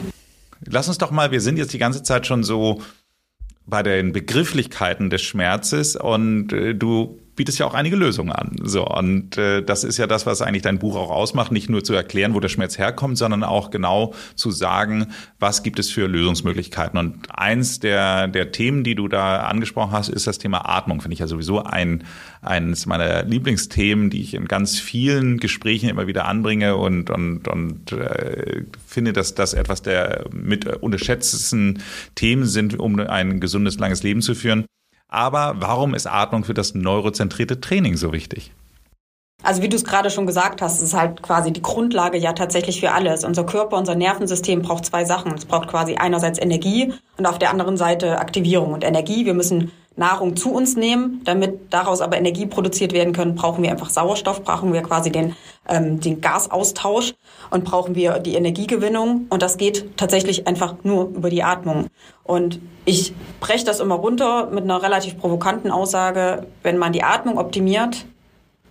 [0.65, 2.81] Lass uns doch mal, wir sind jetzt die ganze Zeit schon so
[3.67, 8.55] bei den Begrifflichkeiten des Schmerzes und äh, du bietest ja auch einige Lösungen an.
[8.63, 11.83] So und äh, das ist ja das, was eigentlich dein Buch auch ausmacht, nicht nur
[11.83, 15.07] zu erklären, wo der Schmerz herkommt, sondern auch genau zu sagen,
[15.39, 16.97] was gibt es für Lösungsmöglichkeiten.
[16.97, 21.01] Und eins der der Themen, die du da angesprochen hast, ist das Thema Atmung.
[21.01, 22.03] Finde ich ja sowieso ein
[22.41, 27.91] eines meiner Lieblingsthemen, die ich in ganz vielen Gesprächen immer wieder anbringe und und und
[27.91, 31.81] äh, finde, dass das etwas der mit unterschätztesten
[32.15, 34.65] Themen sind, um ein gesundes langes Leben zu führen.
[35.07, 38.51] Aber warum ist Atmung für das neurozentrierte Training so wichtig?
[39.43, 42.79] Also wie du es gerade schon gesagt hast, ist halt quasi die Grundlage ja tatsächlich
[42.79, 43.23] für alles.
[43.23, 45.33] Unser Körper, unser Nervensystem braucht zwei Sachen.
[45.33, 48.73] Es braucht quasi einerseits Energie und auf der anderen Seite Aktivierung.
[48.73, 51.21] Und Energie, wir müssen Nahrung zu uns nehmen.
[51.23, 55.35] Damit daraus aber Energie produziert werden können, brauchen wir einfach Sauerstoff, brauchen wir quasi den,
[55.67, 57.13] ähm, den Gasaustausch
[57.49, 59.27] und brauchen wir die Energiegewinnung.
[59.29, 61.87] Und das geht tatsächlich einfach nur über die Atmung.
[62.23, 67.37] Und ich breche das immer runter mit einer relativ provokanten Aussage, wenn man die Atmung
[67.37, 68.05] optimiert,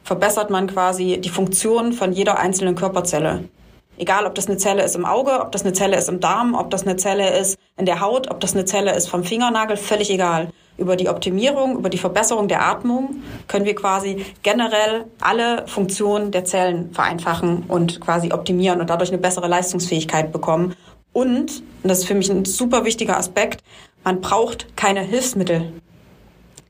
[0.03, 3.45] verbessert man quasi die Funktion von jeder einzelnen Körperzelle.
[3.97, 6.55] Egal, ob das eine Zelle ist im Auge, ob das eine Zelle ist im Darm,
[6.55, 9.77] ob das eine Zelle ist in der Haut, ob das eine Zelle ist vom Fingernagel,
[9.77, 10.51] völlig egal.
[10.77, 16.45] Über die Optimierung, über die Verbesserung der Atmung können wir quasi generell alle Funktionen der
[16.45, 20.75] Zellen vereinfachen und quasi optimieren und dadurch eine bessere Leistungsfähigkeit bekommen.
[21.13, 23.63] Und, und das ist für mich ein super wichtiger Aspekt,
[24.03, 25.73] man braucht keine Hilfsmittel.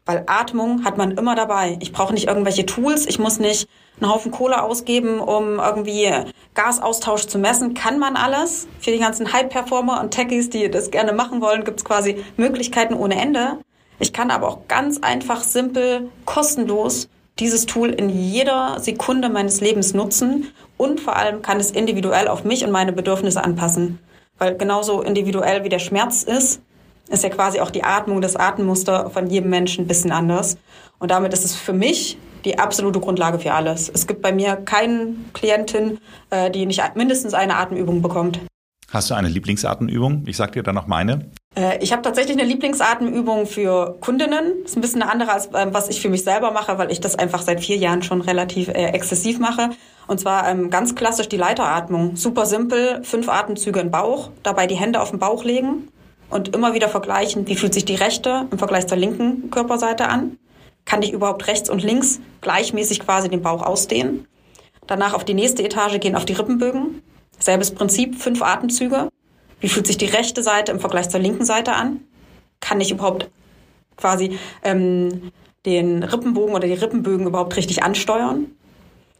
[0.06, 1.78] Weil Atmung hat man immer dabei.
[1.80, 3.66] Ich brauche nicht irgendwelche Tools, ich muss nicht
[4.00, 6.10] einen Haufen Kohle ausgeben, um irgendwie
[6.54, 7.72] Gasaustausch zu messen.
[7.72, 8.68] Kann man alles.
[8.80, 12.94] Für die ganzen High-Performer und Techies, die das gerne machen wollen, gibt es quasi Möglichkeiten
[12.94, 13.58] ohne Ende.
[13.98, 19.94] Ich kann aber auch ganz einfach, simpel, kostenlos dieses Tool in jeder Sekunde meines Lebens
[19.94, 23.98] nutzen und vor allem kann es individuell auf mich und meine Bedürfnisse anpassen.
[24.38, 26.60] Weil genauso individuell wie der Schmerz ist,
[27.08, 30.56] ist ja quasi auch die Atmung, das Atemmuster von jedem Menschen ein bisschen anders.
[30.98, 33.90] Und damit ist es für mich die absolute Grundlage für alles.
[33.92, 35.98] Es gibt bei mir keine Klientin,
[36.30, 38.40] äh, die nicht mindestens eine Atemübung bekommt.
[38.90, 40.24] Hast du eine Lieblingsatemübung?
[40.26, 41.30] Ich sag dir dann noch meine.
[41.56, 44.64] Äh, ich habe tatsächlich eine Lieblingsatemübung für Kundinnen.
[44.64, 47.00] Ist ein bisschen eine andere als ähm, was ich für mich selber mache, weil ich
[47.00, 49.70] das einfach seit vier Jahren schon relativ äh, exzessiv mache.
[50.06, 52.16] Und zwar ähm, ganz klassisch die Leiteratmung.
[52.16, 55.88] Super simpel, fünf Atemzüge im Bauch, dabei die Hände auf den Bauch legen
[56.30, 60.38] und immer wieder vergleichen, wie fühlt sich die rechte im Vergleich zur linken Körperseite an.
[60.84, 64.26] Kann ich überhaupt rechts und links gleichmäßig quasi den Bauch ausdehnen?
[64.86, 67.02] Danach auf die nächste Etage gehen auf die Rippenbögen.
[67.38, 69.08] Selbes Prinzip, fünf Atemzüge.
[69.60, 72.00] Wie fühlt sich die rechte Seite im Vergleich zur linken Seite an?
[72.60, 73.30] Kann ich überhaupt
[73.96, 75.32] quasi ähm,
[75.66, 78.46] den Rippenbogen oder die Rippenbögen überhaupt richtig ansteuern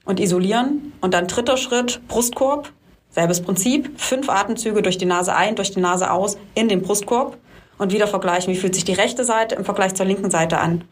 [0.05, 0.93] und isolieren?
[1.01, 2.73] Und dann dritter Schritt, Brustkorb.
[3.11, 7.39] Selbes Prinzip, fünf Atemzüge durch die Nase ein, durch die Nase aus in den Brustkorb
[7.79, 10.83] und wieder vergleichen, wie fühlt sich die rechte Seite im Vergleich zur linken Seite an.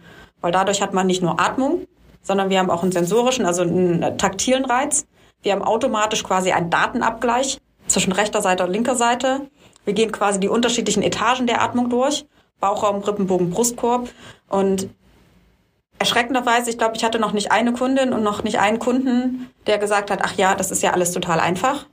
[0.41, 1.87] Weil dadurch hat man nicht nur Atmung,
[2.23, 5.05] sondern wir haben auch einen sensorischen, also einen taktilen Reiz.
[5.43, 7.59] Wir haben automatisch quasi einen Datenabgleich
[7.93, 9.43] zwischen rechter Seite und linker Seite.
[9.85, 12.25] Wir gehen quasi die unterschiedlichen Etagen der Atmung durch.
[12.61, 14.09] Bauchraum, Rippenbogen, Brustkorb.
[14.49, 14.89] Und
[15.99, 19.79] erschreckenderweise, ich glaube, ich hatte noch nicht eine Kundin und noch nicht einen Kunden, der
[19.79, 21.87] gesagt hat, ach ja, das ist ja alles total einfach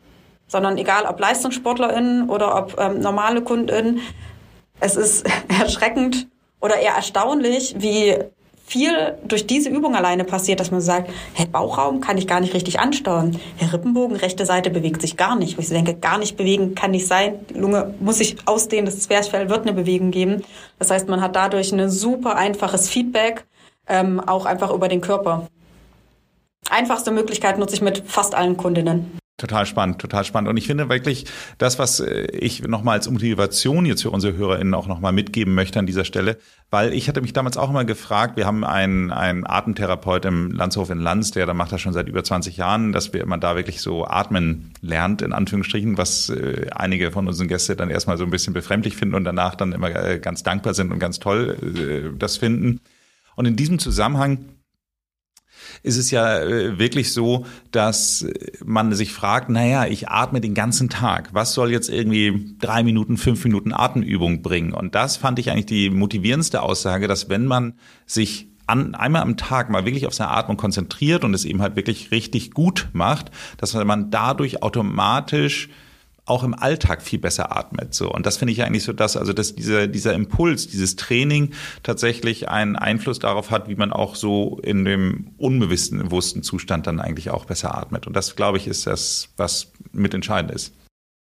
[0.50, 4.02] sondern egal ob LeistungssportlerInnen oder ob ähm, normale KundInnen,
[4.82, 6.28] es ist erschreckend
[6.60, 8.18] oder eher erstaunlich, wie
[8.70, 12.54] viel durch diese Übung alleine passiert, dass man sagt, hey, Bauchraum kann ich gar nicht
[12.54, 13.36] richtig ansteuern.
[13.58, 15.58] Herr Rippenbogen, rechte Seite bewegt sich gar nicht.
[15.58, 17.40] Wo ich denke, gar nicht bewegen kann nicht sein.
[17.50, 20.44] Die Lunge muss sich ausdehnen, das Zwerchfell wird eine Bewegung geben.
[20.78, 23.46] Das heißt, man hat dadurch ein super einfaches Feedback,
[23.88, 25.48] ähm, auch einfach über den Körper.
[26.70, 29.18] Einfachste Möglichkeit nutze ich mit fast allen Kundinnen.
[29.40, 30.50] Total spannend, total spannend.
[30.50, 31.26] Und ich finde wirklich,
[31.58, 35.80] das, was äh, ich nochmal als Motivation jetzt für unsere HörerInnen auch nochmal mitgeben möchte
[35.80, 36.38] an dieser Stelle,
[36.70, 40.90] weil ich hatte mich damals auch immer gefragt, wir haben einen, einen Atemtherapeut im Landshof
[40.90, 43.56] in Lanz, der da macht das schon seit über 20 Jahren, dass wir man da
[43.56, 48.26] wirklich so atmen lernt, in Anführungsstrichen, was äh, einige von unseren Gästen dann erstmal so
[48.26, 52.14] ein bisschen befremdlich finden und danach dann immer äh, ganz dankbar sind und ganz toll
[52.20, 52.82] das finden.
[53.38, 54.40] Und in diesem Zusammenhang
[55.84, 58.26] ist es ja äh, wirklich so, dass
[58.64, 61.30] man sich fragt, naja, ich atme den ganzen Tag.
[61.34, 64.74] Was soll jetzt irgendwie drei Minuten, fünf Minuten Atemübung bringen?
[64.74, 67.74] Und das fand ich eigentlich die motivierendste Aussage, dass wenn man
[68.06, 71.76] sich an, einmal am Tag mal wirklich auf seine Atmung konzentriert und es eben halt
[71.76, 75.70] wirklich richtig gut macht, dass man dadurch automatisch
[76.30, 77.94] auch im Alltag viel besser atmet.
[77.94, 78.12] So.
[78.12, 81.52] Und das finde ich eigentlich so das, also dass dieser, dieser Impuls, dieses Training
[81.84, 87.00] tatsächlich einen Einfluss darauf hat, wie man auch so in dem unbewussten, bewussten Zustand dann
[87.00, 88.08] eigentlich auch besser atmet.
[88.08, 90.74] Und das, glaube ich, ist das, was mitentscheidend ist.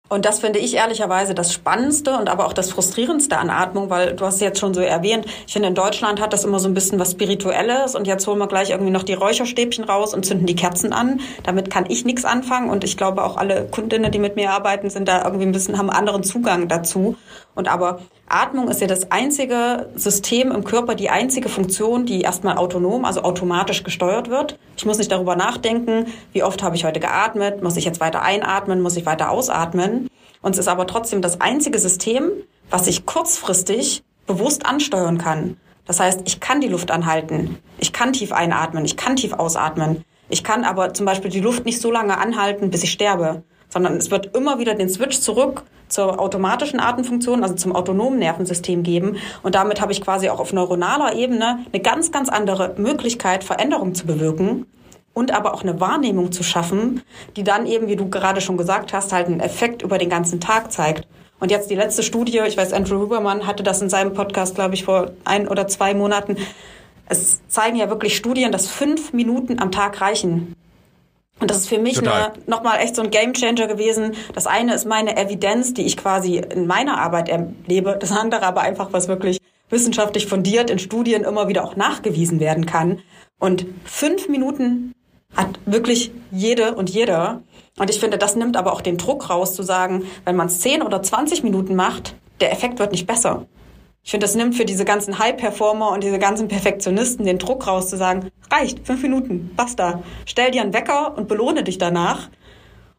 [0.07, 4.15] Und das finde ich ehrlicherweise das Spannendste und aber auch das Frustrierendste an Atmung, weil
[4.15, 6.67] du hast es jetzt schon so erwähnt, ich finde in Deutschland hat das immer so
[6.67, 10.23] ein bisschen was Spirituelles und jetzt holen wir gleich irgendwie noch die Räucherstäbchen raus und
[10.23, 11.21] zünden die Kerzen an.
[11.41, 14.91] Damit kann ich nichts anfangen und ich glaube auch alle Kundinnen, die mit mir arbeiten,
[14.91, 17.15] sind da irgendwie ein bisschen, haben einen anderen Zugang dazu.
[17.55, 22.57] Und aber Atmung ist ja das einzige System im Körper, die einzige Funktion, die erstmal
[22.57, 24.57] autonom, also automatisch gesteuert wird.
[24.77, 28.23] Ich muss nicht darüber nachdenken, wie oft habe ich heute geatmet, muss ich jetzt weiter
[28.23, 30.09] einatmen, muss ich weiter ausatmen.
[30.41, 32.31] Und es ist aber trotzdem das einzige System,
[32.71, 35.57] was ich kurzfristig bewusst ansteuern kann.
[35.85, 40.03] Das heißt, ich kann die Luft anhalten, ich kann tief einatmen, ich kann tief ausatmen.
[40.29, 43.43] Ich kann aber zum Beispiel die Luft nicht so lange anhalten, bis ich sterbe
[43.75, 48.83] sondern es wird immer wieder den Switch zurück zur automatischen Atemfunktion, also zum autonomen Nervensystem
[48.83, 49.17] geben.
[49.43, 53.93] Und damit habe ich quasi auch auf neuronaler Ebene eine ganz, ganz andere Möglichkeit, Veränderungen
[53.93, 54.65] zu bewirken
[55.13, 57.01] und aber auch eine Wahrnehmung zu schaffen,
[57.35, 60.39] die dann eben, wie du gerade schon gesagt hast, halt einen Effekt über den ganzen
[60.39, 61.05] Tag zeigt.
[61.41, 64.75] Und jetzt die letzte Studie, ich weiß, Andrew Huberman hatte das in seinem Podcast, glaube
[64.75, 66.37] ich, vor ein oder zwei Monaten.
[67.09, 70.55] Es zeigen ja wirklich Studien, dass fünf Minuten am Tag reichen,
[71.39, 74.13] und das ist für mich nochmal echt so ein Gamechanger gewesen.
[74.33, 77.97] Das eine ist meine Evidenz, die ich quasi in meiner Arbeit erlebe.
[77.99, 82.65] Das andere aber einfach, was wirklich wissenschaftlich fundiert in Studien immer wieder auch nachgewiesen werden
[82.65, 82.99] kann.
[83.39, 84.93] Und fünf Minuten
[85.35, 87.41] hat wirklich jede und jeder.
[87.77, 90.61] Und ich finde, das nimmt aber auch den Druck raus, zu sagen, wenn man es
[90.61, 93.45] zehn oder zwanzig Minuten macht, der Effekt wird nicht besser.
[94.05, 97.89] Ich finde, das nimmt für diese ganzen High-Performer und diese ganzen Perfektionisten den Druck raus,
[97.89, 100.03] zu sagen, reicht, fünf Minuten, basta.
[100.27, 102.29] Stell dir einen Wecker und belohne dich danach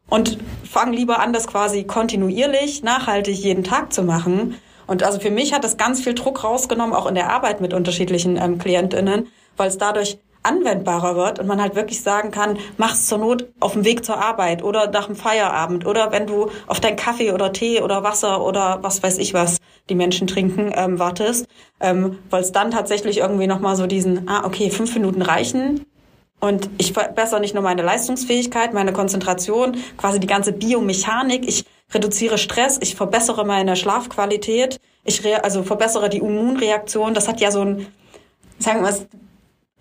[0.09, 0.37] und
[0.69, 4.55] fang lieber an, das quasi kontinuierlich, nachhaltig jeden Tag zu machen.
[4.85, 7.73] Und also für mich hat das ganz viel Druck rausgenommen, auch in der Arbeit mit
[7.73, 10.17] unterschiedlichen ähm, KlientInnen, weil es dadurch
[10.47, 14.17] anwendbarer wird und man halt wirklich sagen kann, mach's zur Not auf dem Weg zur
[14.17, 18.43] Arbeit oder nach dem Feierabend oder wenn du auf dein Kaffee oder Tee oder Wasser
[18.43, 19.57] oder was weiß ich was
[19.89, 21.47] die Menschen trinken ähm, wartest,
[21.79, 25.85] ähm, weil es dann tatsächlich irgendwie nochmal so diesen, ah okay, fünf Minuten reichen
[26.39, 32.37] und ich verbessere nicht nur meine Leistungsfähigkeit, meine Konzentration, quasi die ganze Biomechanik, ich reduziere
[32.37, 37.87] Stress, ich verbessere meine Schlafqualität, ich also verbessere die Immunreaktion, das hat ja so ein
[38.59, 38.97] sagen wir mal,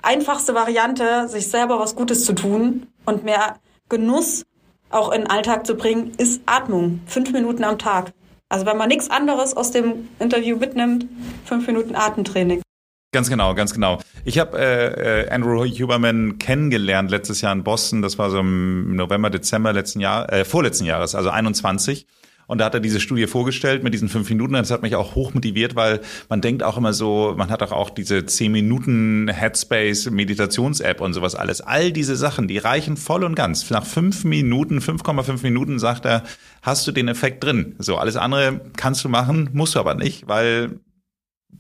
[0.06, 3.56] einfachste Variante, sich selber was Gutes zu tun und mehr
[3.88, 4.46] Genuss
[4.90, 7.00] auch in den Alltag zu bringen, ist Atmung.
[7.06, 8.12] Fünf Minuten am Tag.
[8.48, 11.06] Also wenn man nichts anderes aus dem Interview mitnimmt,
[11.44, 12.62] fünf Minuten Atemtraining.
[13.12, 13.98] Ganz genau, ganz genau.
[14.24, 18.02] Ich habe äh, äh, Andrew Huberman kennengelernt letztes Jahr in Boston.
[18.02, 22.06] Das war so im November, Dezember letzten Jahr, äh, vorletzten Jahres, also 21.
[22.46, 24.54] Und da hat er diese Studie vorgestellt mit diesen fünf Minuten.
[24.54, 27.72] Das hat mich auch hoch motiviert, weil man denkt auch immer so, man hat auch,
[27.72, 31.60] auch diese zehn Minuten Headspace Meditations-App und sowas alles.
[31.60, 33.68] All diese Sachen, die reichen voll und ganz.
[33.70, 36.22] Nach fünf Minuten, 5,5 Minuten sagt er,
[36.62, 37.74] hast du den Effekt drin.
[37.78, 40.80] So, alles andere kannst du machen, musst du aber nicht, weil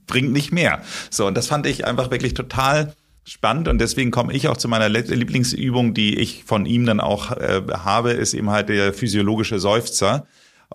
[0.06, 0.82] bringt nicht mehr.
[1.10, 2.94] So, und das fand ich einfach wirklich total
[3.24, 7.32] spannend und deswegen komme ich auch zu meiner Lieblingsübung, die ich von ihm dann auch
[7.32, 10.28] äh, habe, ist eben halt der physiologische Seufzer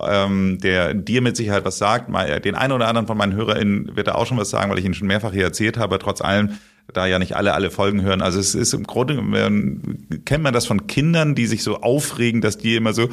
[0.08, 2.10] ähm, der dir mit Sicherheit was sagt.
[2.46, 4.86] Den einen oder anderen von meinen HörerInnen wird er auch schon was sagen, weil ich
[4.86, 6.00] ihn schon mehrfach hier erzählt habe.
[6.00, 6.58] Trotz allem,
[6.94, 8.22] da ja nicht alle alle Folgen hören.
[8.22, 9.16] Also es ist im Grunde,
[10.26, 13.10] kennt man das von Kindern, die sich so aufregen, dass die immer so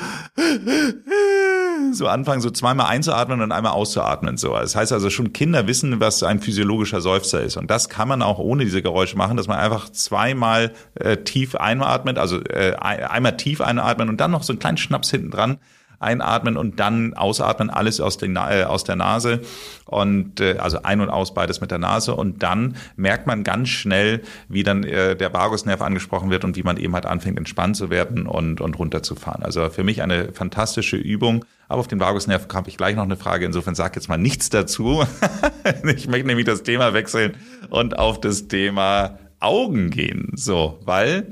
[1.92, 4.36] so anfangen, so zweimal einzuatmen und einmal auszuatmen.
[4.36, 7.56] So, das heißt also schon Kinder wissen, was ein physiologischer Seufzer ist.
[7.56, 11.54] Und das kann man auch ohne diese Geräusche machen, dass man einfach zweimal äh, tief
[11.54, 15.58] einatmet, also äh, einmal tief einatmen und dann noch so einen kleinen Schnaps hinten dran
[16.00, 19.40] einatmen und dann ausatmen, alles aus, den, äh, aus der Nase
[19.84, 23.68] und äh, also ein und aus beides mit der Nase und dann merkt man ganz
[23.68, 27.76] schnell, wie dann äh, der Vagusnerv angesprochen wird und wie man eben halt anfängt entspannt
[27.76, 29.42] zu werden und und runterzufahren.
[29.42, 31.44] Also für mich eine fantastische Übung.
[31.68, 33.44] Aber auf den Vagusnerv habe ich gleich noch eine Frage.
[33.44, 35.04] Insofern sag jetzt mal nichts dazu.
[35.84, 37.34] ich möchte nämlich das Thema wechseln
[37.68, 40.32] und auf das Thema Augen gehen.
[40.34, 41.28] So, weil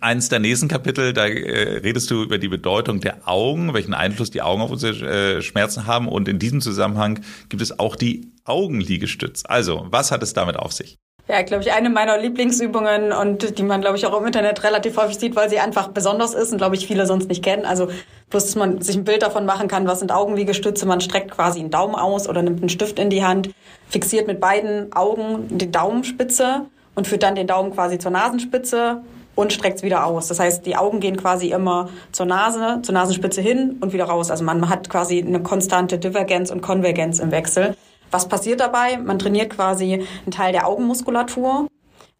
[0.00, 4.30] Eins der nächsten Kapitel, da äh, redest du über die Bedeutung der Augen, welchen Einfluss
[4.30, 6.08] die Augen auf unsere äh, Schmerzen haben.
[6.08, 9.42] Und in diesem Zusammenhang gibt es auch die Augenliegestütz.
[9.46, 10.96] Also, was hat es damit auf sich?
[11.28, 14.96] Ja, glaube ich, eine meiner Lieblingsübungen und die man, glaube ich, auch im Internet relativ
[14.96, 17.64] häufig sieht, weil sie einfach besonders ist und, glaube ich, viele sonst nicht kennen.
[17.64, 17.88] Also
[18.30, 20.86] bloß, dass man sich ein Bild davon machen kann, was sind Augenliegestütze.
[20.86, 23.50] Man streckt quasi einen Daumen aus oder nimmt einen Stift in die Hand,
[23.88, 29.02] fixiert mit beiden Augen die Daumenspitze und führt dann den Daumen quasi zur Nasenspitze
[29.40, 30.28] und streckt es wieder aus.
[30.28, 34.30] Das heißt, die Augen gehen quasi immer zur Nase, zur Nasenspitze hin und wieder raus.
[34.30, 37.74] Also man hat quasi eine konstante Divergenz und Konvergenz im Wechsel.
[38.10, 38.98] Was passiert dabei?
[38.98, 41.68] Man trainiert quasi einen Teil der Augenmuskulatur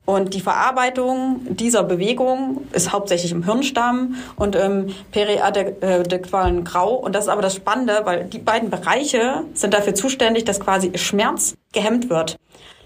[0.06, 6.94] und die Verarbeitung dieser Bewegung ist hauptsächlich im Hirnstamm und im periadäqualen Grau.
[6.94, 10.90] Und das ist aber das Spannende, weil die beiden Bereiche sind dafür zuständig, dass quasi
[10.96, 12.38] Schmerz gehemmt wird.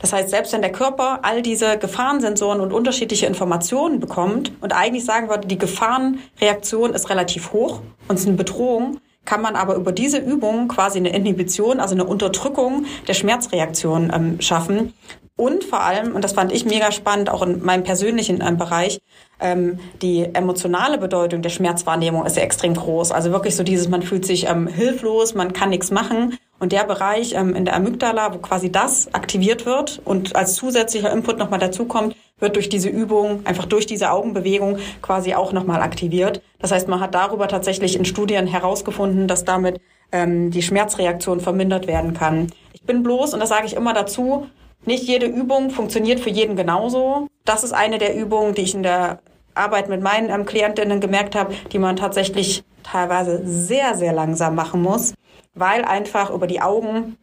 [0.05, 5.07] Das heißt, selbst wenn der Körper all diese Gefahrensensoren und unterschiedliche Informationen bekommt und eigentlich
[5.07, 9.93] sagen würde, die Gefahrenreaktion ist relativ hoch und ist eine Bedrohung, kann man aber über
[9.93, 14.93] diese Übung quasi eine Inhibition, also eine Unterdrückung der Schmerzreaktion ähm, schaffen.
[15.37, 19.01] Und vor allem, und das fand ich mega spannend, auch in meinem persönlichen ähm, Bereich,
[19.41, 23.11] ähm, die emotionale Bedeutung der Schmerzwahrnehmung ist ja extrem groß.
[23.11, 26.39] Also wirklich so dieses, man fühlt sich ähm, hilflos, man kann nichts machen.
[26.65, 31.13] Und der Bereich ähm, in der Amygdala, wo quasi das aktiviert wird und als zusätzlicher
[31.13, 36.41] Input nochmal dazukommt, wird durch diese Übung, einfach durch diese Augenbewegung quasi auch nochmal aktiviert.
[36.61, 39.79] Das heißt, man hat darüber tatsächlich in Studien herausgefunden, dass damit
[40.11, 42.51] ähm, die Schmerzreaktion vermindert werden kann.
[42.73, 44.47] Ich bin bloß, und das sage ich immer dazu,
[44.87, 47.27] nicht jede Übung funktioniert für jeden genauso.
[47.45, 49.19] Das ist eine der Übungen, die ich in der
[49.53, 54.81] Arbeit mit meinen ähm, Klientinnen gemerkt habe, die man tatsächlich teilweise sehr, sehr langsam machen
[54.81, 55.13] muss,
[55.55, 57.17] weil einfach über die Augen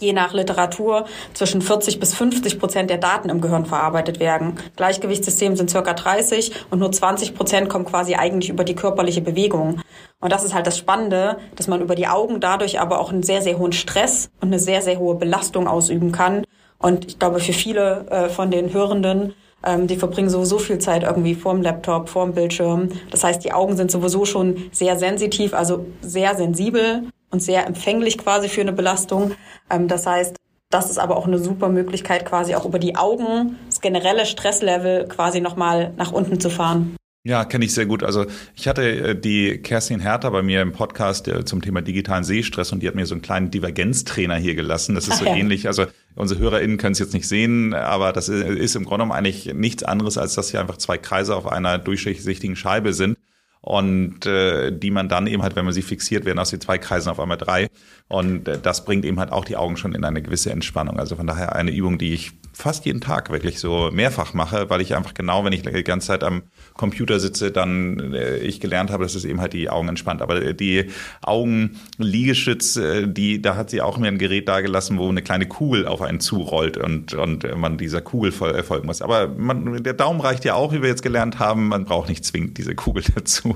[0.00, 4.54] je nach Literatur zwischen 40 bis 50 Prozent der Daten im Gehirn verarbeitet werden.
[4.76, 9.80] Gleichgewichtssystem sind circa 30 und nur 20 Prozent kommen quasi eigentlich über die körperliche Bewegung.
[10.20, 13.22] Und das ist halt das Spannende, dass man über die Augen dadurch aber auch einen
[13.22, 16.44] sehr, sehr hohen Stress und eine sehr, sehr hohe Belastung ausüben kann.
[16.78, 19.34] Und ich glaube, für viele äh, von den Hörenden
[19.64, 22.90] ähm, die verbringen sowieso viel Zeit irgendwie vorm Laptop, vorm Bildschirm.
[23.10, 28.18] Das heißt, die Augen sind sowieso schon sehr sensitiv, also sehr sensibel und sehr empfänglich
[28.18, 29.32] quasi für eine Belastung.
[29.70, 30.36] Ähm, das heißt,
[30.70, 35.08] das ist aber auch eine super Möglichkeit, quasi auch über die Augen das generelle Stresslevel
[35.08, 36.96] quasi nochmal nach unten zu fahren.
[37.22, 38.02] Ja, kenne ich sehr gut.
[38.02, 42.24] Also ich hatte äh, die Kerstin Hertha bei mir im Podcast äh, zum Thema digitalen
[42.24, 44.94] Sehstress und die hat mir so einen kleinen Divergenztrainer hier gelassen.
[44.94, 45.36] Das ist so ja.
[45.36, 45.66] ähnlich.
[45.66, 49.52] Also unsere HörerInnen können es jetzt nicht sehen, aber das ist im Grunde genommen eigentlich
[49.52, 53.18] nichts anderes, als dass hier einfach zwei Kreise auf einer durchsichtigen Scheibe sind
[53.62, 56.78] und äh, die man dann eben halt, wenn man sie fixiert, werden aus den zwei
[56.78, 57.68] Kreisen auf einmal drei.
[58.08, 60.98] Und äh, das bringt eben halt auch die Augen schon in eine gewisse Entspannung.
[60.98, 64.80] Also von daher eine Übung, die ich fast jeden Tag wirklich so mehrfach mache, weil
[64.80, 66.42] ich einfach genau, wenn ich die ganze Zeit am
[66.74, 70.22] Computer sitze, dann äh, ich gelernt habe, dass es eben halt die Augen entspannt.
[70.22, 70.86] Aber äh, die
[71.22, 75.86] Augenliegestütz, äh, die, da hat sie auch mir ein Gerät dagelassen, wo eine kleine Kugel
[75.86, 79.02] auf einen zurollt und, und man dieser Kugel folgen muss.
[79.02, 81.68] Aber man, der Daumen reicht ja auch, wie wir jetzt gelernt haben.
[81.68, 83.49] Man braucht nicht zwingend diese Kugel dazu.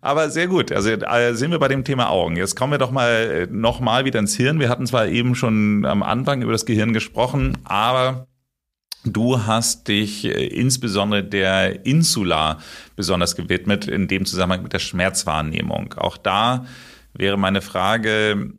[0.00, 0.72] Aber sehr gut.
[0.72, 2.36] Also äh, sind wir bei dem Thema Augen.
[2.36, 4.60] Jetzt kommen wir doch mal äh, noch mal wieder ins Hirn.
[4.60, 8.26] Wir hatten zwar eben schon am Anfang über das Gehirn gesprochen, aber
[9.06, 12.58] Du hast dich äh, insbesondere der Insula
[12.96, 15.94] besonders gewidmet, in dem Zusammenhang mit der Schmerzwahrnehmung.
[15.96, 16.66] Auch da
[17.14, 18.54] wäre meine Frage,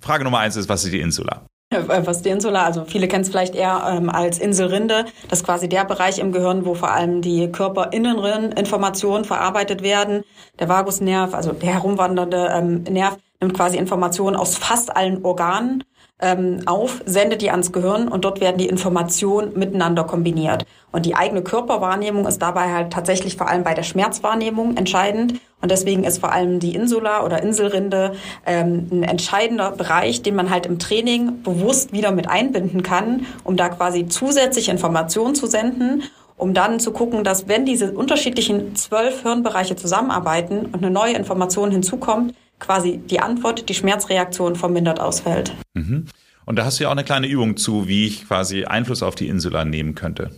[0.00, 1.46] Frage Nummer eins ist, was ist die Insula?
[1.72, 5.06] Äh, was die Insula, also viele kennen es vielleicht eher ähm, als Inselrinde.
[5.28, 10.22] Das ist quasi der Bereich im Gehirn, wo vor allem die körperinneren Informationen verarbeitet werden.
[10.58, 15.84] Der Vagusnerv, also der herumwandernde ähm, Nerv, nimmt quasi Informationen aus fast allen Organen
[16.22, 20.64] ähm, auf, sendet die ans Gehirn und dort werden die Informationen miteinander kombiniert.
[20.92, 25.40] Und die eigene Körperwahrnehmung ist dabei halt tatsächlich vor allem bei der Schmerzwahrnehmung entscheidend.
[25.60, 28.12] Und deswegen ist vor allem die Insula oder Inselrinde
[28.46, 33.56] ähm, ein entscheidender Bereich, den man halt im Training bewusst wieder mit einbinden kann, um
[33.56, 36.04] da quasi zusätzliche Informationen zu senden
[36.38, 41.70] um dann zu gucken, dass wenn diese unterschiedlichen zwölf Hirnbereiche zusammenarbeiten und eine neue Information
[41.70, 45.52] hinzukommt, quasi die Antwort, die Schmerzreaktion vermindert ausfällt.
[45.74, 46.06] Mhm.
[46.44, 49.14] Und da hast du ja auch eine kleine Übung zu, wie ich quasi Einfluss auf
[49.14, 50.30] die Insula nehmen könnte.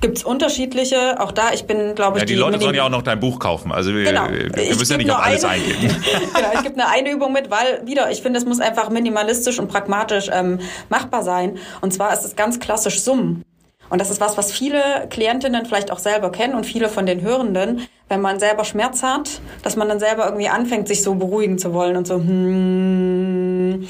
[0.00, 2.84] Gibt es unterschiedliche, auch da, ich bin, glaube ich, ja, die, die Leute sollen ja
[2.84, 3.70] auch noch dein Buch kaufen.
[3.70, 4.30] Also wir, genau.
[4.30, 5.78] wir müssen ja nicht auf alles eine, eingehen.
[6.34, 9.58] genau, ich gebe eine, eine Übung mit, weil wieder, ich finde, es muss einfach minimalistisch
[9.58, 10.58] und pragmatisch ähm,
[10.88, 11.58] machbar sein.
[11.82, 13.42] Und zwar ist es ganz klassisch Summen.
[13.90, 17.20] Und das ist was, was viele Klientinnen vielleicht auch selber kennen und viele von den
[17.22, 21.58] Hörenden, wenn man selber Schmerz hat, dass man dann selber irgendwie anfängt, sich so beruhigen
[21.58, 23.88] zu wollen und so, hmm.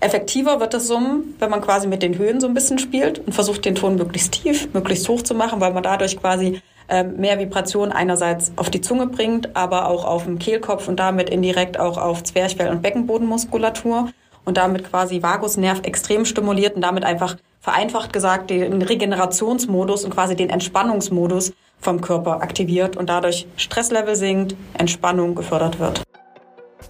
[0.00, 3.32] Effektiver wird das Summen, wenn man quasi mit den Höhen so ein bisschen spielt und
[3.32, 6.60] versucht, den Ton möglichst tief, möglichst hoch zu machen, weil man dadurch quasi
[6.90, 11.30] ähm, mehr Vibration einerseits auf die Zunge bringt, aber auch auf den Kehlkopf und damit
[11.30, 14.10] indirekt auch auf Zwerchfell- und Beckenbodenmuskulatur
[14.44, 20.36] und damit quasi Vagusnerv extrem stimuliert und damit einfach vereinfacht gesagt den Regenerationsmodus und quasi
[20.36, 26.02] den Entspannungsmodus vom Körper aktiviert und dadurch Stresslevel sinkt, Entspannung gefördert wird.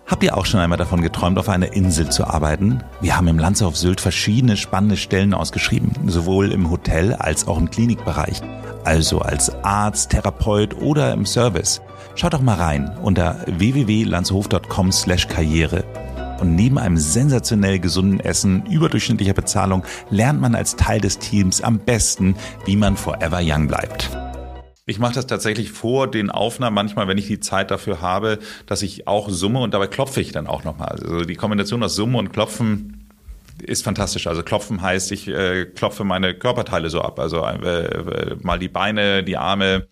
[0.07, 2.83] Habt ihr auch schon einmal davon geträumt, auf einer Insel zu arbeiten?
[3.01, 7.57] Wir haben im Lanze auf Sylt verschiedene spannende Stellen ausgeschrieben, sowohl im Hotel als auch
[7.57, 8.41] im Klinikbereich.
[8.83, 11.83] Also als Arzt, Therapeut oder im Service.
[12.17, 15.85] Schaut doch mal rein unter www.landshof.com/karriere
[16.41, 21.79] und neben einem sensationell gesunden Essen, überdurchschnittlicher Bezahlung, lernt man als Teil des Teams am
[21.79, 24.11] besten, wie man forever young bleibt.
[24.87, 28.83] Ich mache das tatsächlich vor den Aufnahmen manchmal, wenn ich die Zeit dafür habe, dass
[28.83, 30.89] ich auch summe und dabei klopfe ich dann auch nochmal.
[30.89, 33.09] Also die Kombination aus Summen und Klopfen
[33.63, 34.27] ist fantastisch.
[34.27, 37.19] Also Klopfen heißt, ich äh, klopfe meine Körperteile so ab.
[37.19, 39.87] Also äh, äh mal die Beine, die Arme,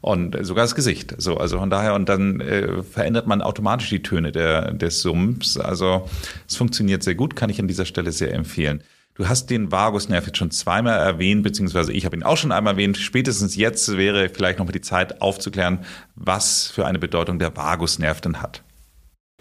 [0.00, 1.14] und sogar das Gesicht.
[1.18, 5.58] So, also von daher und dann äh, verändert man automatisch die Töne der, des Summens.
[5.58, 6.08] Also
[6.48, 8.82] es funktioniert sehr gut, kann ich an dieser Stelle sehr empfehlen.
[9.14, 12.74] Du hast den Vagusnerv jetzt schon zweimal erwähnt, beziehungsweise ich habe ihn auch schon einmal
[12.74, 12.96] erwähnt.
[12.96, 15.80] Spätestens jetzt wäre vielleicht noch mal die Zeit aufzuklären,
[16.14, 18.62] was für eine Bedeutung der Vagusnerv denn hat.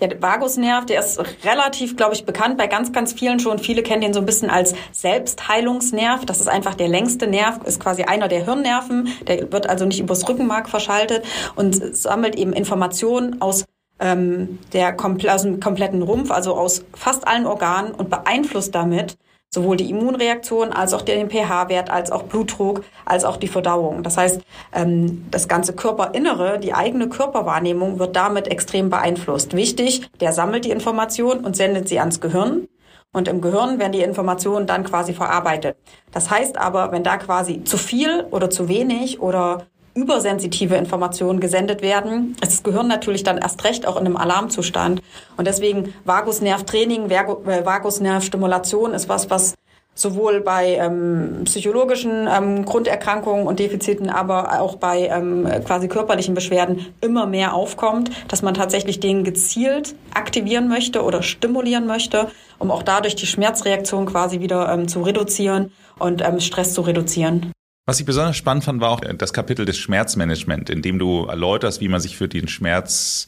[0.01, 3.59] Der Vagusnerv, der ist relativ, glaube ich, bekannt bei ganz, ganz vielen schon.
[3.59, 6.25] Viele kennen den so ein bisschen als Selbstheilungsnerv.
[6.25, 9.09] Das ist einfach der längste Nerv, ist quasi einer der Hirnnerven.
[9.27, 11.25] Der wird also nicht übers Rückenmark verschaltet
[11.55, 13.65] und sammelt eben Informationen aus
[13.99, 19.17] ähm, der aus dem kompletten Rumpf, also aus fast allen Organen und beeinflusst damit
[19.51, 24.03] sowohl die Immunreaktion als auch den pH-Wert, als auch Blutdruck, als auch die Verdauung.
[24.03, 24.41] Das heißt,
[24.73, 29.55] ähm, das ganze Körperinnere, die eigene Körperwahrnehmung wird damit extrem beeinflusst.
[29.55, 32.67] Wichtig, der sammelt die Information und sendet sie ans Gehirn.
[33.11, 35.77] Und im Gehirn werden die Informationen dann quasi verarbeitet.
[36.11, 39.65] Das heißt aber, wenn da quasi zu viel oder zu wenig oder
[39.99, 45.01] übersensitive Informationen gesendet werden, das Gehirn natürlich dann erst recht auch in einem Alarmzustand.
[45.37, 49.55] Und deswegen Vagusnervtraining, äh, Vagusnervstimulation ist was, was
[49.95, 56.85] sowohl bei ähm, psychologischen ähm, Grunderkrankungen und Defiziten, aber auch bei ähm, quasi körperlichen Beschwerden
[57.01, 62.27] immer mehr aufkommt, dass man tatsächlich den gezielt aktivieren möchte oder stimulieren möchte,
[62.59, 67.51] um auch dadurch die Schmerzreaktion quasi wieder ähm, zu reduzieren und ähm, Stress zu reduzieren.
[67.89, 71.81] Was ich besonders spannend fand, war auch das Kapitel des Schmerzmanagement, in dem du erläuterst,
[71.81, 73.25] wie man sich für den Schmerz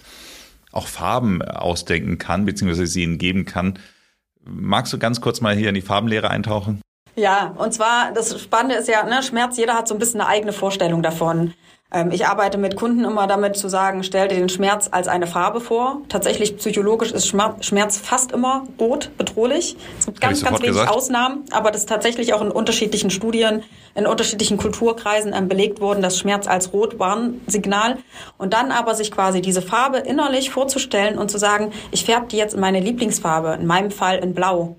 [0.71, 3.79] auch Farben ausdenken kann, beziehungsweise sie ihnen geben kann.
[4.43, 6.79] Magst du ganz kurz mal hier in die Farbenlehre eintauchen?
[7.15, 10.29] Ja, und zwar, das Spannende ist ja, ne, Schmerz, jeder hat so ein bisschen eine
[10.29, 11.55] eigene Vorstellung davon.
[11.93, 15.27] Ähm, ich arbeite mit Kunden immer damit zu sagen, stell dir den Schmerz als eine
[15.27, 16.01] Farbe vor.
[16.07, 19.75] Tatsächlich psychologisch ist Schmerz fast immer rot, bedrohlich.
[19.99, 20.89] Es gibt ganz, ganz wenig gesagt.
[20.89, 23.63] Ausnahmen, aber das ist tatsächlich auch in unterschiedlichen Studien,
[23.93, 27.97] in unterschiedlichen Kulturkreisen ähm, belegt worden, dass Schmerz als Rotwarnsignal
[28.37, 32.37] und dann aber sich quasi diese Farbe innerlich vorzustellen und zu sagen, ich färbe die
[32.37, 34.77] jetzt in meine Lieblingsfarbe, in meinem Fall in Blau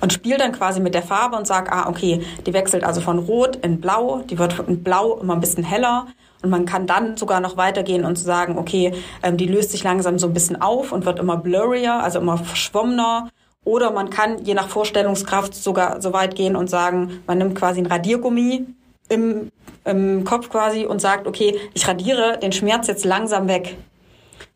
[0.00, 3.18] und spiele dann quasi mit der Farbe und sag, ah, okay, die wechselt also von
[3.18, 6.06] Rot in Blau, die wird in Blau immer ein bisschen heller
[6.42, 10.18] Und man kann dann sogar noch weitergehen und sagen, okay, ähm, die löst sich langsam
[10.18, 13.28] so ein bisschen auf und wird immer blurrier, also immer verschwommener.
[13.64, 17.80] Oder man kann je nach Vorstellungskraft sogar so weit gehen und sagen, man nimmt quasi
[17.80, 18.66] ein Radiergummi
[19.08, 19.50] im,
[19.84, 23.76] im Kopf quasi und sagt, okay, ich radiere den Schmerz jetzt langsam weg.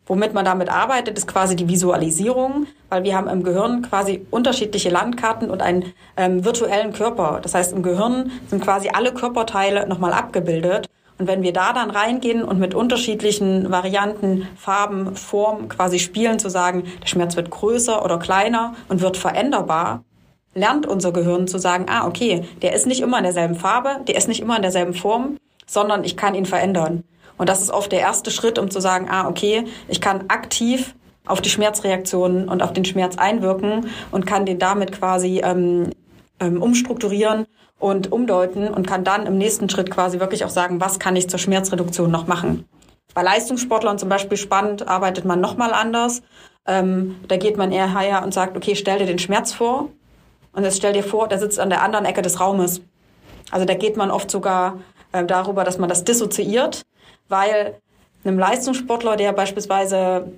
[0.05, 4.89] Womit man damit arbeitet, ist quasi die Visualisierung, weil wir haben im Gehirn quasi unterschiedliche
[4.89, 7.39] Landkarten und einen ähm, virtuellen Körper.
[7.41, 10.89] Das heißt, im Gehirn sind quasi alle Körperteile nochmal abgebildet.
[11.23, 16.49] Und wenn wir da dann reingehen und mit unterschiedlichen Varianten, Farben, Formen quasi spielen, zu
[16.49, 20.03] sagen, der Schmerz wird größer oder kleiner und wird veränderbar,
[20.53, 24.17] lernt unser Gehirn zu sagen, ah, okay, der ist nicht immer in derselben Farbe, der
[24.17, 27.05] ist nicht immer in derselben Form, sondern ich kann ihn verändern.
[27.37, 30.93] Und das ist oft der erste Schritt, um zu sagen, ah, okay, ich kann aktiv
[31.25, 35.91] auf die Schmerzreaktionen und auf den Schmerz einwirken und kann den damit quasi ähm,
[36.41, 37.45] ähm, umstrukturieren
[37.83, 41.29] und umdeuten und kann dann im nächsten Schritt quasi wirklich auch sagen, was kann ich
[41.29, 42.65] zur Schmerzreduktion noch machen.
[43.13, 46.21] Bei Leistungssportlern zum Beispiel spannend, arbeitet man nochmal anders.
[46.65, 49.89] Ähm, da geht man eher her und sagt, okay, stell dir den Schmerz vor.
[50.53, 52.81] Und jetzt stell dir vor, der sitzt an der anderen Ecke des Raumes.
[53.51, 54.79] Also da geht man oft sogar
[55.11, 56.83] äh, darüber, dass man das dissoziiert
[57.29, 57.75] weil
[58.23, 60.31] einem Leistungssportler, der beispielsweise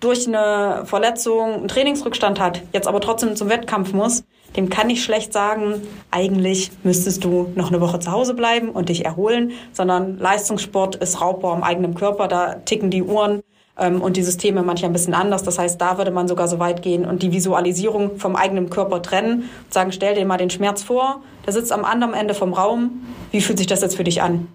[0.00, 4.24] durch eine Verletzung einen Trainingsrückstand hat, jetzt aber trotzdem zum Wettkampf muss,
[4.56, 8.88] dem kann ich schlecht sagen, eigentlich müsstest du noch eine Woche zu Hause bleiben und
[8.88, 13.42] dich erholen, sondern Leistungssport ist Raubbau am eigenen Körper, da ticken die Uhren
[13.76, 15.42] ähm, und die Systeme manchmal ein bisschen anders.
[15.42, 19.02] Das heißt, da würde man sogar so weit gehen und die Visualisierung vom eigenen Körper
[19.02, 22.52] trennen und sagen, stell dir mal den Schmerz vor, der sitzt am anderen Ende vom
[22.52, 24.48] Raum, wie fühlt sich das jetzt für dich an?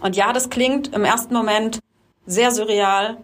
[0.00, 1.78] Und ja, das klingt im ersten Moment
[2.26, 3.18] sehr surreal,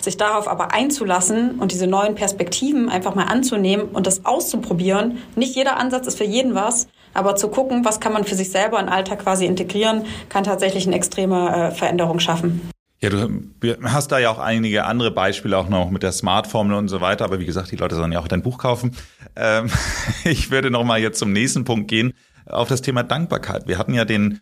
[0.00, 5.18] sich darauf aber einzulassen und diese neuen Perspektiven einfach mal anzunehmen und das auszuprobieren.
[5.36, 8.50] Nicht jeder Ansatz ist für jeden was, aber zu gucken, was kann man für sich
[8.50, 12.70] selber in den Alltag quasi integrieren, kann tatsächlich eine extreme äh, Veränderung schaffen.
[13.02, 13.42] Ja, du
[13.84, 17.24] hast da ja auch einige andere Beispiele auch noch mit der Smart-Formel und so weiter,
[17.24, 18.94] aber wie gesagt, die Leute sollen ja auch dein Buch kaufen.
[19.36, 19.70] Ähm,
[20.24, 22.12] ich würde noch mal jetzt zum nächsten Punkt gehen,
[22.44, 23.66] auf das Thema Dankbarkeit.
[23.66, 24.40] Wir hatten ja den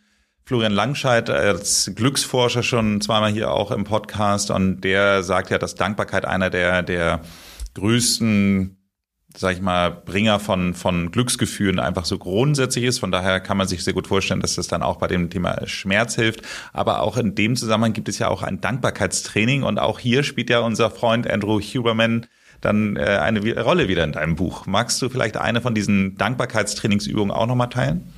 [0.48, 5.74] Florian Langscheid als Glücksforscher schon zweimal hier auch im Podcast und der sagt ja, dass
[5.74, 7.20] Dankbarkeit einer der, der
[7.74, 8.78] größten
[9.36, 12.98] sag ich mal, Bringer von, von Glücksgefühlen einfach so grundsätzlich ist.
[12.98, 15.66] Von daher kann man sich sehr gut vorstellen, dass das dann auch bei dem Thema
[15.66, 16.40] Schmerz hilft.
[16.72, 20.48] Aber auch in dem Zusammenhang gibt es ja auch ein Dankbarkeitstraining und auch hier spielt
[20.48, 22.24] ja unser Freund Andrew Huberman
[22.62, 24.64] dann äh, eine Rolle wieder in deinem Buch.
[24.64, 28.14] Magst du vielleicht eine von diesen Dankbarkeitstrainingsübungen auch nochmal teilen?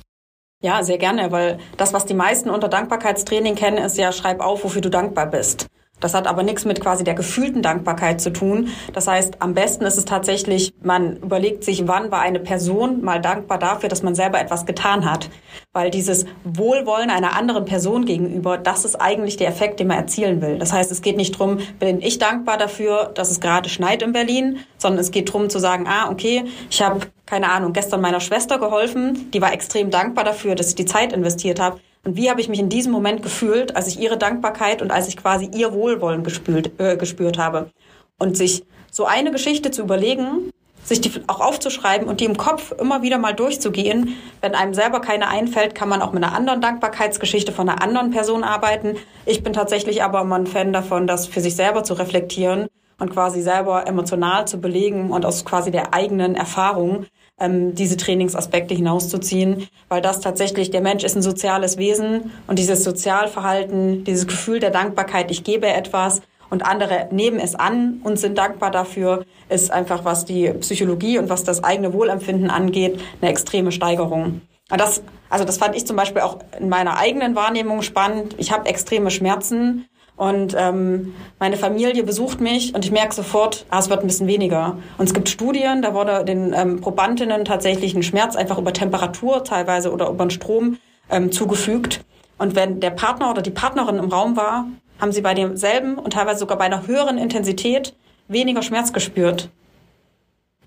[0.61, 4.63] Ja, sehr gerne, weil das, was die meisten unter Dankbarkeitstraining kennen, ist ja, schreib auf,
[4.63, 5.67] wofür du dankbar bist.
[6.01, 8.69] Das hat aber nichts mit quasi der gefühlten Dankbarkeit zu tun.
[8.91, 13.21] Das heißt, am besten ist es tatsächlich, man überlegt sich, wann war eine Person mal
[13.21, 15.29] dankbar dafür, dass man selber etwas getan hat.
[15.71, 20.41] Weil dieses Wohlwollen einer anderen Person gegenüber, das ist eigentlich der Effekt, den man erzielen
[20.41, 20.57] will.
[20.57, 24.11] Das heißt, es geht nicht drum, bin ich dankbar dafür, dass es gerade schneit in
[24.11, 28.19] Berlin, sondern es geht drum zu sagen, ah, okay, ich habe, keine Ahnung, gestern meiner
[28.19, 32.29] Schwester geholfen, die war extrem dankbar dafür, dass ich die Zeit investiert habe und wie
[32.29, 35.49] habe ich mich in diesem Moment gefühlt, als ich ihre Dankbarkeit und als ich quasi
[35.53, 37.69] ihr Wohlwollen gespürt, äh, gespürt habe?
[38.17, 40.51] Und sich so eine Geschichte zu überlegen,
[40.83, 44.17] sich die auch aufzuschreiben und die im Kopf immer wieder mal durchzugehen.
[44.41, 48.09] Wenn einem selber keine einfällt, kann man auch mit einer anderen Dankbarkeitsgeschichte von einer anderen
[48.09, 48.95] Person arbeiten.
[49.25, 52.67] Ich bin tatsächlich aber immer ein Fan davon, das für sich selber zu reflektieren
[52.99, 57.05] und quasi selber emotional zu belegen und aus quasi der eigenen Erfahrung
[57.39, 62.83] ähm, diese Trainingsaspekte hinauszuziehen, weil das tatsächlich, der Mensch ist ein soziales Wesen und dieses
[62.83, 68.37] Sozialverhalten, dieses Gefühl der Dankbarkeit, ich gebe etwas und andere nehmen es an und sind
[68.37, 73.71] dankbar dafür, ist einfach, was die Psychologie und was das eigene Wohlempfinden angeht, eine extreme
[73.71, 74.41] Steigerung.
[74.69, 78.35] Das, also das fand ich zum Beispiel auch in meiner eigenen Wahrnehmung spannend.
[78.37, 79.85] Ich habe extreme Schmerzen
[80.21, 84.27] und ähm, meine Familie besucht mich und ich merke sofort, ah, es wird ein bisschen
[84.27, 84.77] weniger.
[84.99, 89.43] Und es gibt Studien, da wurde den ähm, Probandinnen tatsächlich ein Schmerz einfach über Temperatur
[89.43, 90.77] teilweise oder über den Strom
[91.09, 92.01] ähm, zugefügt.
[92.37, 94.67] Und wenn der Partner oder die Partnerin im Raum war,
[94.99, 97.95] haben sie bei demselben und teilweise sogar bei einer höheren Intensität
[98.27, 99.49] weniger Schmerz gespürt.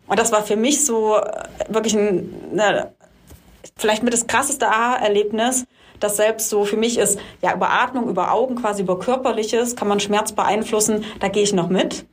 [0.09, 2.93] Und das war für mich so äh, wirklich ein, ne,
[3.77, 5.65] vielleicht mit das krasseste Aha-Erlebnis,
[6.05, 9.89] das selbst so für mich ist, ja, über Atmung, über Augen, quasi über Körperliches kann
[9.89, 12.07] man Schmerz beeinflussen, da gehe ich noch mit.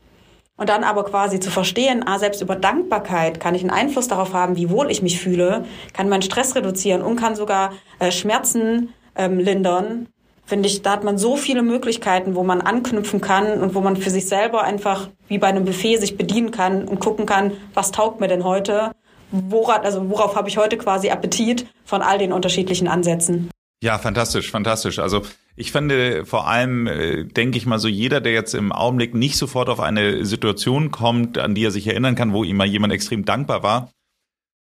[0.58, 4.34] Und dann aber quasi zu verstehen, ah, selbst über Dankbarkeit kann ich einen Einfluss darauf
[4.34, 8.94] haben, wie wohl ich mich fühle, kann meinen Stress reduzieren und kann sogar äh, Schmerzen
[9.16, 10.08] ähm, lindern.
[10.46, 13.96] Finde ich, da hat man so viele Möglichkeiten, wo man anknüpfen kann und wo man
[13.96, 17.92] für sich selber einfach wie bei einem Buffet sich bedienen kann und gucken kann, was
[17.92, 18.92] taugt mir denn heute?
[19.32, 23.50] Woran, also worauf habe ich heute quasi Appetit von all den unterschiedlichen Ansätzen?
[23.84, 25.00] Ja, fantastisch, fantastisch.
[25.00, 25.24] Also
[25.56, 29.38] Ich finde vor allem, äh, denke ich mal so, jeder, der jetzt im Augenblick nicht
[29.38, 32.94] sofort auf eine Situation kommt, an die er sich erinnern kann, wo ihm mal jemand
[32.94, 33.92] extrem dankbar war,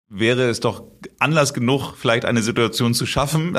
[0.08, 0.84] wäre es doch
[1.18, 3.58] Anlass genug, vielleicht eine Situation zu schaffen,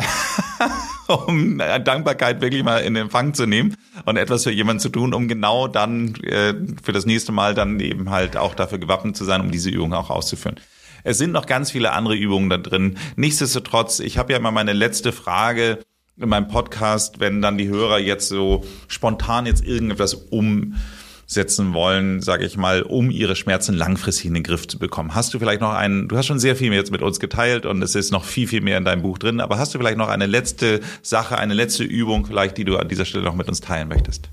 [1.08, 5.28] um Dankbarkeit wirklich mal in Empfang zu nehmen und etwas für jemanden zu tun, um
[5.28, 9.42] genau dann äh, für das nächste Mal dann eben halt auch dafür gewappnet zu sein,
[9.42, 10.60] um diese Übung auch auszuführen.
[11.04, 12.98] Es sind noch ganz viele andere Übungen da drin.
[13.16, 15.80] Nichtsdestotrotz, ich habe ja mal meine letzte Frage
[16.18, 22.46] in meinem Podcast, wenn dann die Hörer jetzt so spontan jetzt irgendetwas umsetzen wollen, sage
[22.46, 25.16] ich mal, um ihre Schmerzen langfristig in den Griff zu bekommen.
[25.16, 27.82] Hast du vielleicht noch einen, du hast schon sehr viel jetzt mit uns geteilt und
[27.82, 30.10] es ist noch viel, viel mehr in deinem Buch drin, aber hast du vielleicht noch
[30.10, 33.62] eine letzte Sache, eine letzte Übung vielleicht, die du an dieser Stelle noch mit uns
[33.62, 34.30] teilen möchtest?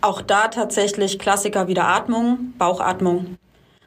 [0.00, 3.38] Auch da tatsächlich Klassiker wieder Atmung, Bauchatmung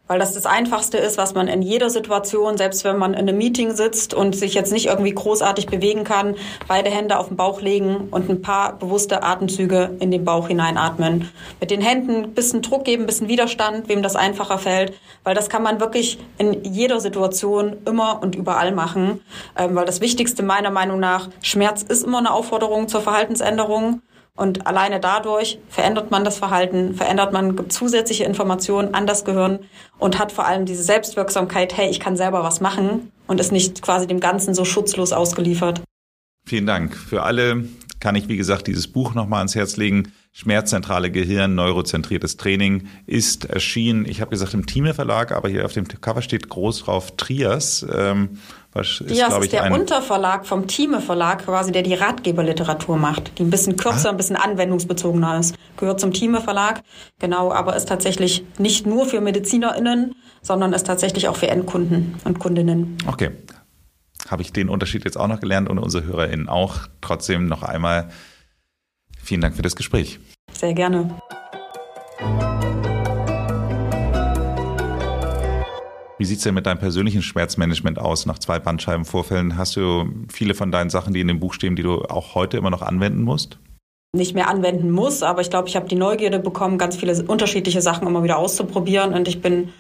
[0.08, 3.38] weil das das Einfachste ist, was man in jeder Situation, selbst wenn man in einem
[3.38, 6.36] Meeting sitzt und sich jetzt nicht irgendwie großartig bewegen kann,
[6.68, 11.32] beide Hände auf den Bauch legen und ein paar bewusste Atemzüge in den Bauch hineinatmen.
[11.60, 14.94] Mit den Händen ein bisschen Druck geben, ein bisschen Widerstand, wem das einfacher fällt,
[15.24, 19.22] weil das kann man wirklich in jeder Situation immer und überall machen,
[19.58, 24.02] ähm, weil das Wichtigste meiner Meinung nach, Schmerz ist immer eine Aufforderung zur Verhaltensänderung.
[24.38, 29.60] Und alleine dadurch verändert man das Verhalten, verändert man zusätzliche Informationen an das Gehirn
[29.98, 33.82] und hat vor allem diese Selbstwirksamkeit, hey, ich kann selber was machen und ist nicht
[33.82, 35.82] quasi dem Ganzen so schutzlos ausgeliefert.
[36.46, 36.96] Vielen Dank.
[36.96, 37.70] Für alle
[38.02, 40.12] kann ich, wie gesagt, dieses Buch nochmal ans Herz legen.
[40.38, 44.04] Schmerzzentrale Gehirn, neurozentriertes Training ist erschienen.
[44.06, 47.86] Ich habe gesagt im Thieme Verlag, aber hier auf dem Cover steht groß drauf Trias.
[47.90, 48.38] Ähm,
[48.74, 53.40] was ist, Dias ist der ein Unterverlag vom Thieme Verlag quasi, der die Ratgeberliteratur macht,
[53.40, 54.12] die ein bisschen kürzer, ah.
[54.12, 55.56] ein bisschen anwendungsbezogener ist.
[55.78, 56.82] Gehört zum Thieme Verlag,
[57.18, 62.40] genau, aber ist tatsächlich nicht nur für MedizinerInnen, sondern ist tatsächlich auch für Endkunden und
[62.40, 62.98] Kundinnen.
[63.08, 63.32] Okay.
[64.28, 66.80] Habe ich den Unterschied jetzt auch noch gelernt und unsere HörerInnen auch.
[67.00, 68.10] Trotzdem noch einmal
[69.26, 70.20] vielen Dank für das Gespräch.
[70.54, 71.20] Sehr gerne.
[76.18, 79.58] Wie sieht's denn mit deinem persönlichen Schmerzmanagement aus nach zwei Bandscheibenvorfällen?
[79.58, 82.58] Hast du viele von deinen Sachen, die in dem Buch stehen, die du auch heute
[82.58, 83.60] immer noch anwenden musst?
[84.16, 87.82] Nicht mehr anwenden muss, aber ich glaube, ich habe die Neugierde bekommen, ganz viele unterschiedliche
[87.82, 89.14] Sachen immer wieder auszuprobieren.
[89.14, 89.74] Und ich bin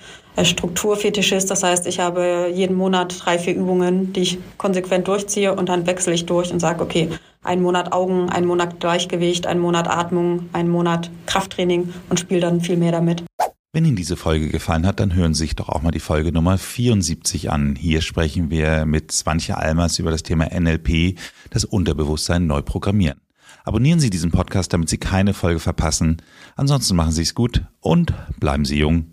[0.44, 5.70] Strukturfetischist, das heißt, ich habe jeden Monat drei, vier Übungen, die ich konsequent durchziehe und
[5.70, 7.10] dann wechsle ich durch und sage, okay,
[7.44, 12.62] ein Monat Augen, ein Monat Gleichgewicht, ein Monat Atmung, ein Monat Krafttraining und spiele dann
[12.62, 13.24] viel mehr damit.
[13.72, 16.32] Wenn Ihnen diese Folge gefallen hat, dann hören Sie sich doch auch mal die Folge
[16.32, 17.76] Nummer 74 an.
[17.76, 21.20] Hier sprechen wir mit Swantje Almers über das Thema NLP,
[21.50, 23.20] das Unterbewusstsein neu programmieren.
[23.66, 26.22] Abonnieren Sie diesen Podcast, damit Sie keine Folge verpassen.
[26.56, 29.08] Ansonsten machen Sie es gut und bleiben Sie jung.